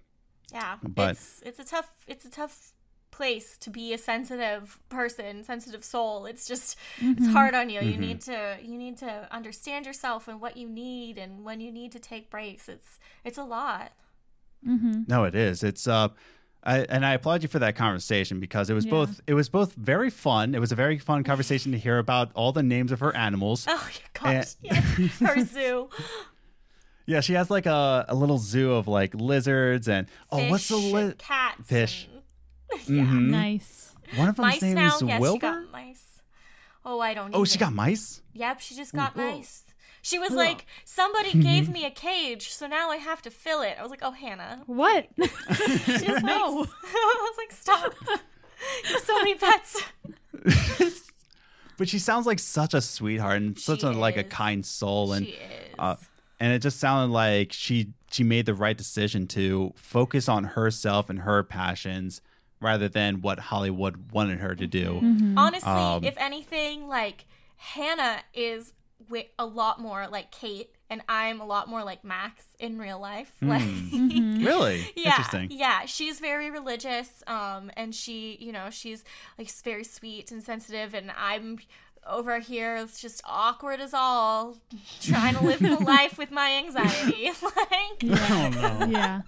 [0.51, 0.77] Yeah.
[0.83, 2.73] But- it's it's a tough it's a tough
[3.11, 6.25] place to be a sensitive person, sensitive soul.
[6.25, 7.81] It's just it's hard on you.
[7.81, 11.71] You need to you need to understand yourself and what you need and when you
[11.71, 12.69] need to take breaks.
[12.69, 13.91] It's it's a lot.
[14.67, 15.03] Mm-hmm.
[15.07, 15.63] No, it is.
[15.63, 16.09] It's uh,
[16.63, 18.91] I, and I applaud you for that conversation because it was Yeah.
[18.91, 20.53] both it was both very fun.
[20.53, 23.65] It was a very fun conversation to hear about all the names of her animals.
[23.67, 24.55] Oh gosh.
[24.61, 24.75] yeah.
[24.81, 25.89] Her zoo.
[27.05, 30.75] Yeah, she has like a, a little zoo of like lizards and oh, what's the
[30.75, 32.07] fish li- and cats Fish.
[32.11, 32.19] and-
[32.87, 33.29] Mhm.
[33.29, 33.95] Nice.
[34.15, 34.95] One of them's mice name now.
[34.95, 35.39] is Yes, she Wilbur.
[35.39, 36.21] got mice.
[36.85, 37.31] Oh, I don't.
[37.31, 37.39] Know.
[37.39, 38.21] Oh, she got mice.
[38.33, 39.21] Yep, she just got Ooh.
[39.21, 39.63] mice.
[40.09, 43.75] She was like, somebody gave me a cage, so now I have to fill it.
[43.77, 44.63] I was like, oh, Hannah.
[44.65, 45.07] What?
[45.17, 46.59] She was No.
[46.61, 47.93] like, I was like, stop.
[48.87, 49.83] You have so many pets.
[51.77, 54.31] But she sounds like such a sweetheart and such She a like a is.
[54.31, 55.75] kind soul and she is.
[55.79, 55.95] uh,
[56.39, 61.09] and it just sounded like she she made the right decision to focus on herself
[61.09, 62.19] and her passions
[62.59, 64.99] rather than what Hollywood wanted her to do.
[65.01, 65.37] Mm-hmm.
[65.37, 67.23] Honestly, um, if anything, like
[67.55, 68.78] Hannah is wi-
[69.37, 73.33] a lot more like Kate, and I'm a lot more like Max in real life.
[73.41, 73.61] Like,
[73.91, 75.47] Really yeah, interesting.
[75.51, 79.03] yeah, she's very religious, um, and she, you know, she's
[79.37, 81.59] like very sweet and sensitive, and I'm
[82.07, 84.57] over here it's just awkward as all,
[85.01, 87.31] trying to live the life with my anxiety.
[87.43, 89.21] like, Oh, yeah.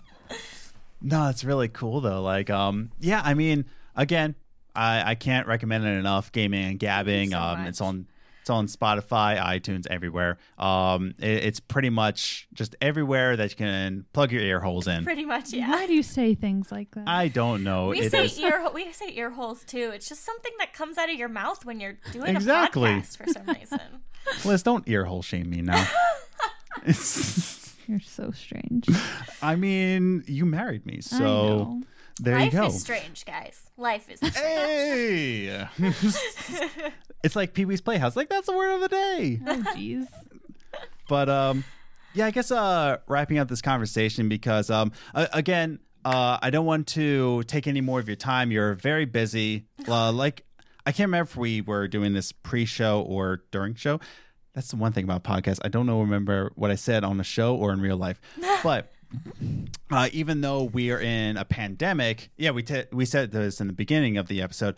[1.01, 2.21] No, it's really cool though.
[2.21, 3.65] Like, um, yeah, I mean,
[3.95, 4.35] again,
[4.75, 6.31] I I can't recommend it enough.
[6.31, 7.31] Gaming and gabbing.
[7.31, 7.69] so um, much.
[7.69, 8.07] it's on
[8.41, 10.37] it's on Spotify, iTunes, everywhere.
[10.57, 15.03] Um, it, it's pretty much just everywhere that you can plug your ear holes in.
[15.03, 15.69] pretty much, yeah.
[15.69, 17.07] Why do you say things like that?
[17.07, 17.87] I don't know.
[17.89, 19.91] We It say is- ear we say ear holes too.
[19.93, 22.89] It's just something that comes out of your mouth when you're doing Exactly.
[22.91, 23.79] a podcast for some reason.
[24.45, 25.87] Liz, don't ear hole shame me now.
[26.85, 28.87] You're so strange.
[29.41, 31.81] I mean, you married me, I so know.
[32.21, 32.65] There Life you go.
[32.67, 33.69] is strange, guys.
[33.77, 34.35] Life is strange.
[34.35, 35.67] Hey,
[37.23, 38.15] it's like Pee Wee's Playhouse.
[38.15, 39.39] Like that's the word of the day.
[39.45, 40.07] Oh, jeez.
[41.09, 41.65] but um
[42.13, 46.65] yeah i guess uh wrapping up this conversation because um a- again uh i don't
[46.65, 50.45] want to take any more of your time you're very busy uh, like
[50.85, 53.99] i can't remember if we were doing this pre-show or during show
[54.53, 55.59] that's the one thing about podcasts.
[55.63, 58.19] I don't know remember what I said on the show or in real life,
[58.63, 58.91] but
[59.91, 63.67] uh, even though we are in a pandemic, yeah, we t- we said this in
[63.67, 64.75] the beginning of the episode.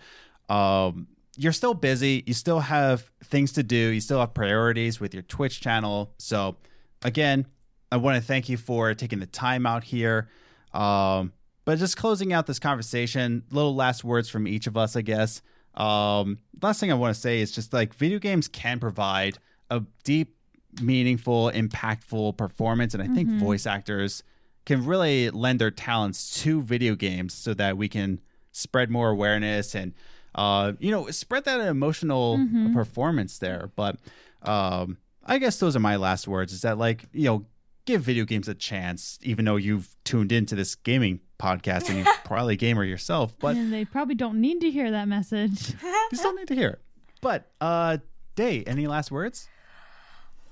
[0.49, 1.07] Um,
[1.38, 2.23] you're still busy.
[2.26, 3.76] You still have things to do.
[3.76, 6.14] You still have priorities with your Twitch channel.
[6.18, 6.57] So,
[7.01, 7.47] again,
[7.91, 10.30] I want to thank you for taking the time out here.
[10.73, 11.34] Um,
[11.65, 15.41] but just closing out this conversation, little last words from each of us, I guess.
[15.76, 19.38] Um, last thing I want to say is just like video games can provide
[19.69, 20.35] a deep,
[20.82, 24.24] meaningful, impactful performance, and I think voice actors
[24.66, 28.22] can really lend their talents to video games so that we can
[28.52, 29.94] spread more awareness and
[30.36, 32.40] uh, you know spread that emotional
[32.74, 33.72] performance there.
[33.76, 33.98] But
[34.41, 36.54] um, I guess those are my last words.
[36.54, 37.45] Is that like you know
[37.86, 42.14] give video games a chance, even though you've tuned into this gaming podcast and you're
[42.24, 45.74] probably a gamer yourself, but and they probably don't need to hear that message.
[46.12, 46.82] you still need to hear it.
[47.22, 47.98] But uh,
[48.36, 49.48] Day, any last words?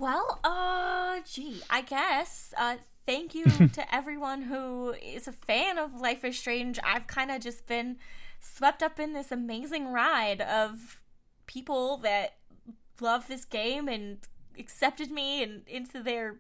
[0.02, 2.56] Well, uh, gee, I guess.
[2.58, 6.80] Uh, thank you to everyone who is a fan of Life is Strange.
[6.84, 7.98] I've kind of just been
[8.40, 11.00] swept up in this amazing ride of
[11.46, 12.38] people that
[13.00, 14.18] love this game and
[14.58, 16.38] accepted me and into their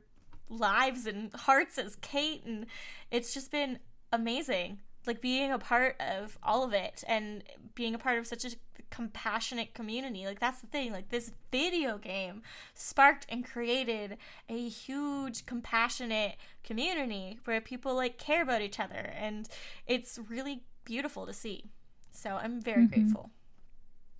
[0.50, 2.66] lives and hearts as Kate, and
[3.12, 3.78] it's just been
[4.12, 4.80] amazing.
[5.08, 7.44] Like being a part of all of it and
[7.76, 8.52] being a part of such a
[8.92, 10.26] compassionate community.
[10.26, 10.92] Like that's the thing.
[10.92, 14.18] Like this video game sparked and created
[14.48, 19.48] a huge compassionate community where people like care about each other and
[19.88, 21.72] it's really beautiful to see.
[22.12, 23.32] So I'm very grateful.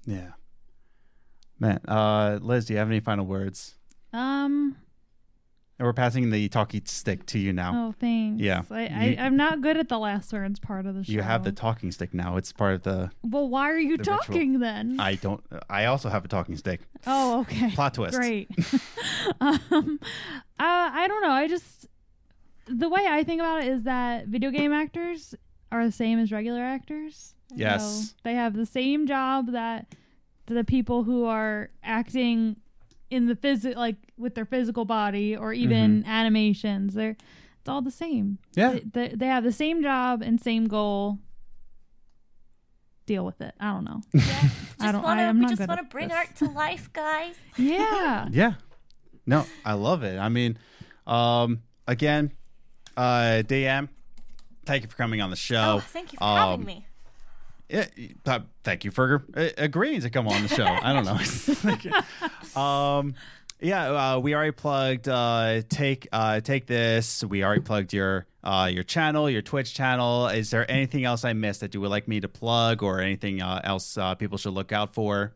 [0.06, 0.32] Yeah.
[1.60, 3.76] Man, uh, Liz, do you have any final words?
[4.14, 4.78] Um.
[5.82, 7.88] And we're passing the talkie stick to you now.
[7.88, 8.40] Oh, thanks.
[8.40, 8.62] Yeah.
[8.70, 11.12] I, I I'm not good at the last words part of the show.
[11.12, 12.38] you have the talking stick now.
[12.38, 13.10] It's part of the.
[13.24, 14.18] well, why are you the ritual.
[14.20, 15.00] talking then?
[15.00, 15.44] I don't.
[15.72, 16.82] I also have a talking stick.
[17.08, 17.72] oh, okay.
[17.72, 18.16] Plot twist.
[18.16, 18.48] Great.
[19.42, 20.06] um, uh,
[20.60, 21.32] I don't know.
[21.32, 21.88] I just
[22.68, 25.34] the way I think about it is that video game actors
[25.72, 27.34] are the same as regular actors.
[27.56, 28.10] Yes.
[28.10, 29.96] So they have the same job that
[30.46, 32.58] the people who are acting
[33.12, 36.94] in the physical, like with their physical body, or even animations.
[36.96, 37.16] They're
[37.60, 38.40] it's all the same.
[38.56, 38.72] Yeah.
[38.72, 41.20] They, they, they have the same job and same goal.
[43.06, 43.54] Deal with it.
[43.60, 44.02] I don't know.
[44.14, 44.22] Yeah.
[44.24, 46.18] I Just don't- wanna I am we not just want to bring this.
[46.18, 47.36] art to life, guys.
[47.58, 48.28] Yeah.
[48.32, 48.54] Yeah.
[49.28, 50.18] No, I love it.
[50.18, 50.58] I mean,
[51.06, 52.32] um, again,
[52.98, 53.88] uh, DM,
[54.66, 55.76] thank you for coming on the show.
[55.78, 56.88] Oh, thank you for having Um, me.
[57.72, 57.86] Yeah,
[58.26, 60.66] uh, thank you for uh, agreeing to come on the show.
[60.66, 62.62] I don't know.
[62.62, 63.16] um,
[63.62, 65.08] yeah, uh, we already plugged.
[65.08, 67.24] Uh, take uh, take this.
[67.24, 70.28] We already plugged your uh, your channel, your Twitch channel.
[70.28, 73.42] Is there anything else I missed that you would like me to plug, or anything
[73.42, 75.32] uh, else uh, people should look out for?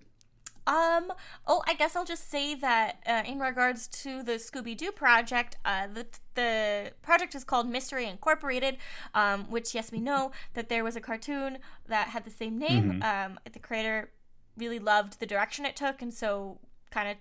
[0.68, 1.14] Um.
[1.46, 5.58] Oh, I guess I'll just say that uh, in regards to the Scooby Doo project,
[5.64, 8.78] uh, the the project is called Mystery Incorporated.
[9.14, 13.02] Um, which yes, we know that there was a cartoon that had the same name.
[13.04, 14.10] Um, the creator
[14.58, 16.60] really loved the direction it took, and so
[16.90, 17.18] kind of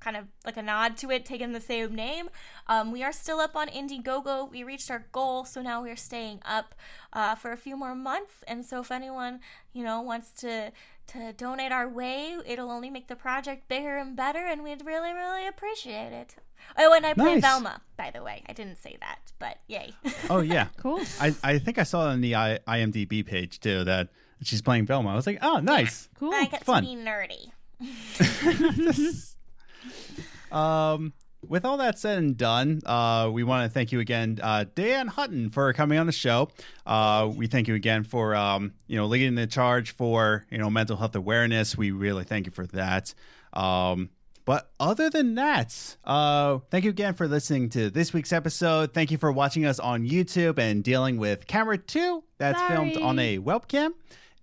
[0.00, 2.28] kind of like a nod to it, taking the same name.
[2.66, 4.50] Um, we are still up on Indiegogo.
[4.50, 6.74] We reached our goal, so now we're staying up
[7.12, 8.42] uh, for a few more months.
[8.48, 9.40] And so, if anyone
[9.72, 10.72] you know wants to
[11.08, 15.12] to donate our way, it'll only make the project bigger and better, and we'd really,
[15.12, 16.36] really appreciate it.
[16.78, 17.42] Oh, and I play Nice.
[17.42, 18.42] Velma, by the way.
[18.48, 19.92] I didn't say that, but yay.
[20.30, 21.00] Oh yeah, Cool.
[21.20, 24.08] I, I think I saw on the I, IMDb page too that
[24.42, 25.10] she's playing Velma.
[25.10, 26.08] I was like, oh, nice.
[26.18, 26.32] Cool.
[26.32, 26.84] I get fun.
[26.84, 27.50] to be nerdy.
[30.52, 31.14] Um,
[31.46, 35.08] with all that said and done, uh, we want to thank you again, uh, Dayeanne
[35.08, 36.48] Hutton, for coming on the show.
[36.86, 40.70] Uh, we thank you again for um, you know leading the charge for you know
[40.70, 41.76] mental health awareness.
[41.76, 43.14] We really thank you for that.
[43.52, 44.10] Um,
[44.44, 48.92] but other than that, uh, thank you again for listening to this week's episode.
[48.92, 53.18] Thank you for watching us on YouTube and dealing with camera two that's filmed on
[53.18, 53.90] a webcam.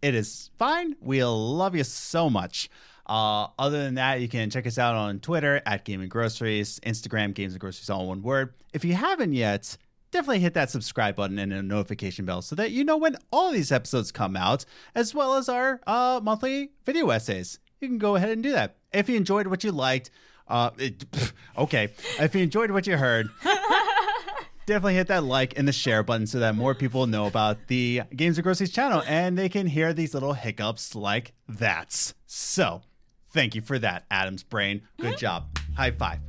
[0.01, 0.95] It is fine.
[1.01, 2.69] We'll love you so much.
[3.09, 6.79] Uh, other than that, you can check us out on Twitter at Game and Groceries,
[6.81, 8.53] Instagram, Games and Groceries, all in one word.
[8.71, 9.75] If you haven't yet,
[10.11, 13.51] definitely hit that subscribe button and a notification bell so that you know when all
[13.51, 14.63] these episodes come out,
[14.93, 17.57] as well as our uh, monthly video essays.
[17.81, 18.75] You can go ahead and do that.
[18.93, 20.11] If you enjoyed what you liked,
[20.47, 21.03] uh, it,
[21.57, 21.89] okay.
[22.19, 23.31] If you enjoyed what you heard,
[24.67, 28.03] definitely hit that like and the share button so that more people know about the
[28.15, 32.13] Games and Groceries channel and they can hear these little hiccups like that.
[32.27, 32.83] So,
[33.31, 34.81] thank you for that, Adam's brain.
[34.97, 35.17] Good mm-hmm.
[35.17, 35.57] job.
[35.75, 36.19] High five.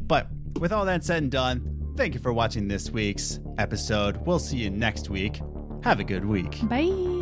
[0.00, 0.28] But
[0.58, 4.18] with all that said and done, thank you for watching this week's episode.
[4.26, 5.40] We'll see you next week.
[5.82, 6.60] Have a good week.
[6.68, 7.15] Bye.